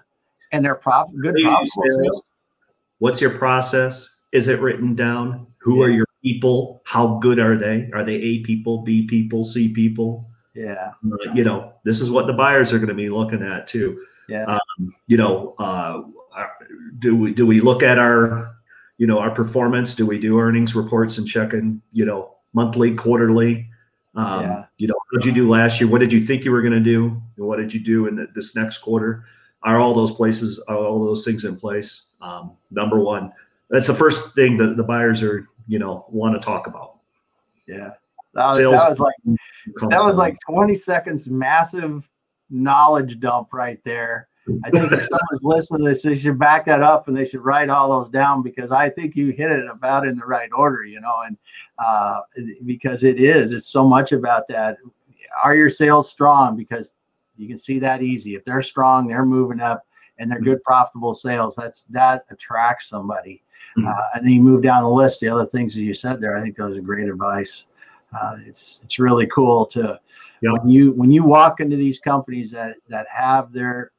[0.53, 1.97] and they're prof- good How do you do profitable sales?
[1.97, 2.22] sales.
[2.99, 4.16] What's your process?
[4.32, 5.47] Is it written down?
[5.59, 6.80] Who are your people?
[6.84, 7.90] How good are they?
[7.92, 10.28] Are they A people, B people, C people?
[10.55, 10.92] Yeah.
[11.05, 14.01] Uh, you know, this is what the buyers are going to be looking at too.
[14.28, 14.44] Yeah.
[14.44, 16.03] Um, you know, uh,
[16.99, 18.57] do we do we look at our,
[18.99, 19.94] you know, our performance?
[19.94, 23.68] Do we do earnings reports and check in, you know, monthly, quarterly?
[24.14, 24.64] Um, Yeah.
[24.78, 25.90] You know, what did you do last year?
[25.90, 27.20] What did you think you were going to do?
[27.36, 29.24] What did you do in the, this next quarter?
[29.63, 32.11] Are all those places, are all those things in place?
[32.21, 33.33] Um, number one,
[33.71, 36.99] that's the first thing that the buyers are, you know, want to talk about.
[37.67, 37.91] Yeah.
[38.35, 39.15] That was, that was like
[39.89, 42.07] that was like 20 seconds massive
[42.51, 44.29] knowledge dump right there.
[44.65, 47.45] I think if someone's listening to this, they should back that up and they should
[47.45, 50.85] write all those down because I think you hit it about in the right order,
[50.85, 51.37] you know, and
[51.79, 52.21] uh,
[52.65, 54.77] because it is, it's so much about that.
[55.43, 56.57] Are your sales strong?
[56.57, 56.91] Because
[57.37, 58.34] you can see that easy.
[58.34, 59.87] If they're strong, they're moving up
[60.18, 61.57] and they're good, profitable sales.
[61.57, 63.43] That's that attracts somebody.
[63.76, 63.89] Mm-hmm.
[63.89, 65.20] Uh, and then you move down the list.
[65.20, 67.66] The other things that you said there, I think those are great advice.
[68.18, 70.01] Uh, it's it's really cool to
[70.41, 70.53] yep.
[70.53, 73.93] when you when you walk into these companies that that have their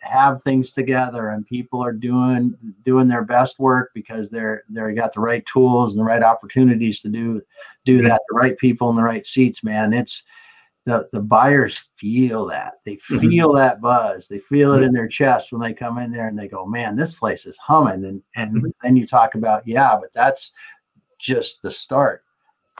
[0.00, 5.12] have things together and people are doing doing their best work because they're they got
[5.12, 7.42] the right tools and the right opportunities to do
[7.84, 10.24] do that the right people in the right seats man it's
[10.86, 13.18] the the buyers feel that they mm-hmm.
[13.18, 13.58] feel mm-hmm.
[13.58, 16.48] that buzz they feel it in their chest when they come in there and they
[16.48, 18.68] go man this place is humming and and mm-hmm.
[18.82, 20.52] then you talk about yeah but that's
[21.18, 22.24] just the start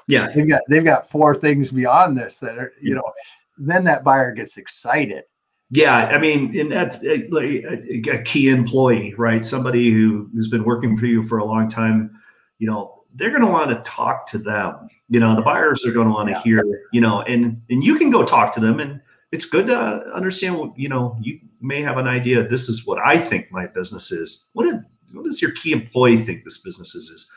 [0.08, 3.12] yeah they've got they've got four things beyond this that are you know
[3.58, 5.24] then that buyer gets excited
[5.72, 9.44] yeah, I mean, and that's a, a, key employee, right?
[9.44, 12.10] Somebody who who's been working for you for a long time.
[12.58, 14.88] You know, they're going to want to talk to them.
[15.08, 16.42] You know, the buyers are going to want to yeah.
[16.42, 16.86] hear.
[16.92, 19.00] You know, and and you can go talk to them, and
[19.32, 19.78] it's good to
[20.14, 20.58] understand.
[20.58, 22.46] What, you know, you may have an idea.
[22.46, 24.50] This is what I think my business is.
[24.52, 27.10] What did what does your key employee think this business is?
[27.10, 27.28] is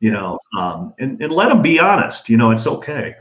[0.00, 2.28] you know, um, and and let them be honest.
[2.28, 3.14] You know, it's okay.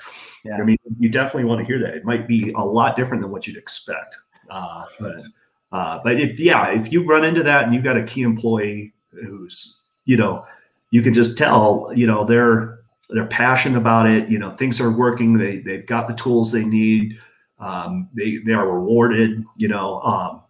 [0.44, 0.58] Yeah.
[0.58, 1.96] I mean, you definitely want to hear that.
[1.96, 4.16] It might be a lot different than what you'd expect.
[4.50, 5.24] Uh, but
[5.72, 8.94] uh, but if yeah, if you run into that and you've got a key employee
[9.12, 10.46] who's you know
[10.92, 12.80] you can just tell you know they're
[13.10, 14.30] they're passionate about it.
[14.30, 15.38] You know things are working.
[15.38, 17.20] They they've got the tools they need.
[17.60, 19.44] Um, they they are rewarded.
[19.56, 20.02] You know.
[20.02, 20.42] Um,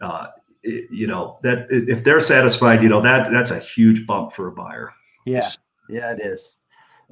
[0.00, 0.28] uh,
[0.62, 4.52] you know that if they're satisfied, you know that that's a huge bump for a
[4.52, 4.92] buyer.
[5.24, 5.48] Yeah,
[5.88, 6.58] yeah, it is.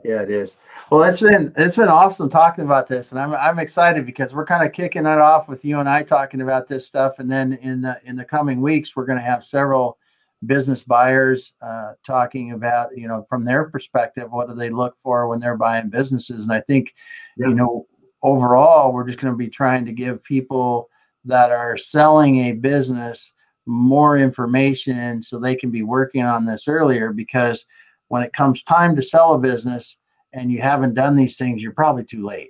[0.04, 0.56] Yeah, it is.
[0.90, 4.46] Well, it's been it's been awesome talking about this, and I'm I'm excited because we're
[4.46, 7.54] kind of kicking it off with you and I talking about this stuff, and then
[7.54, 9.98] in the in the coming weeks we're going to have several
[10.46, 15.28] business buyers uh, talking about you know from their perspective what do they look for
[15.28, 16.94] when they're buying businesses, and I think
[17.36, 17.48] yeah.
[17.48, 17.86] you know
[18.22, 20.88] overall we're just going to be trying to give people
[21.24, 23.32] that are selling a business
[23.66, 27.66] more information so they can be working on this earlier because
[28.08, 29.98] when it comes time to sell a business
[30.32, 32.48] and you haven't done these things, you're probably too late.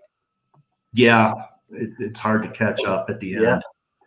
[0.92, 1.34] Yeah,
[1.70, 3.44] it, it's hard to catch up at the end.
[3.44, 3.60] Yeah,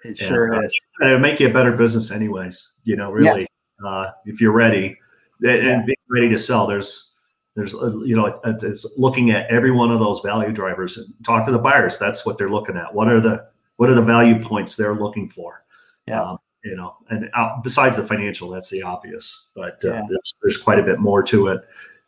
[0.04, 0.80] it sure uh, is.
[1.02, 2.72] It'll make you a better business, anyways.
[2.84, 3.48] You know, really.
[3.86, 4.98] Uh, if you're ready
[5.44, 5.82] and, yeah.
[5.86, 7.16] being ready to sell, there's
[7.56, 11.44] there's uh, you know it's looking at every one of those value drivers and talk
[11.46, 14.42] to the buyers that's what they're looking at what are the what are the value
[14.42, 15.66] points they're looking for
[16.08, 20.04] yeah um, you know, and out, besides the financial, that's the obvious, but uh, yeah.
[20.08, 21.62] there's, there's quite a bit more to it.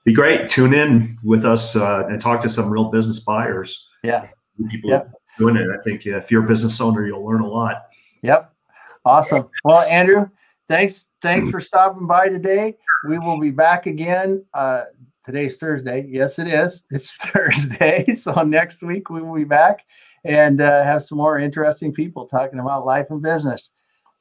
[0.03, 0.49] Be great.
[0.49, 3.88] Tune in with us uh, and talk to some real business buyers.
[4.03, 4.28] Yeah.
[4.69, 5.09] People
[5.39, 5.67] doing it.
[5.74, 7.88] I think if you're a business owner, you'll learn a lot.
[8.21, 8.53] Yep.
[9.05, 9.49] Awesome.
[9.63, 10.30] Well, Andrew,
[10.74, 11.09] thanks.
[11.21, 12.76] Thanks for stopping by today.
[13.07, 14.43] We will be back again.
[14.53, 14.86] Uh,
[15.24, 16.05] today's Thursday.
[16.09, 16.84] Yes, it is.
[16.89, 18.13] It's Thursday.
[18.15, 19.82] So next week we will be back
[20.24, 23.71] and uh, have some more interesting people talking about life and business.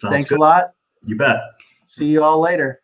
[0.00, 0.38] Sounds Thanks good.
[0.38, 0.72] a lot.
[1.04, 1.38] You bet.
[1.86, 2.80] See you all later.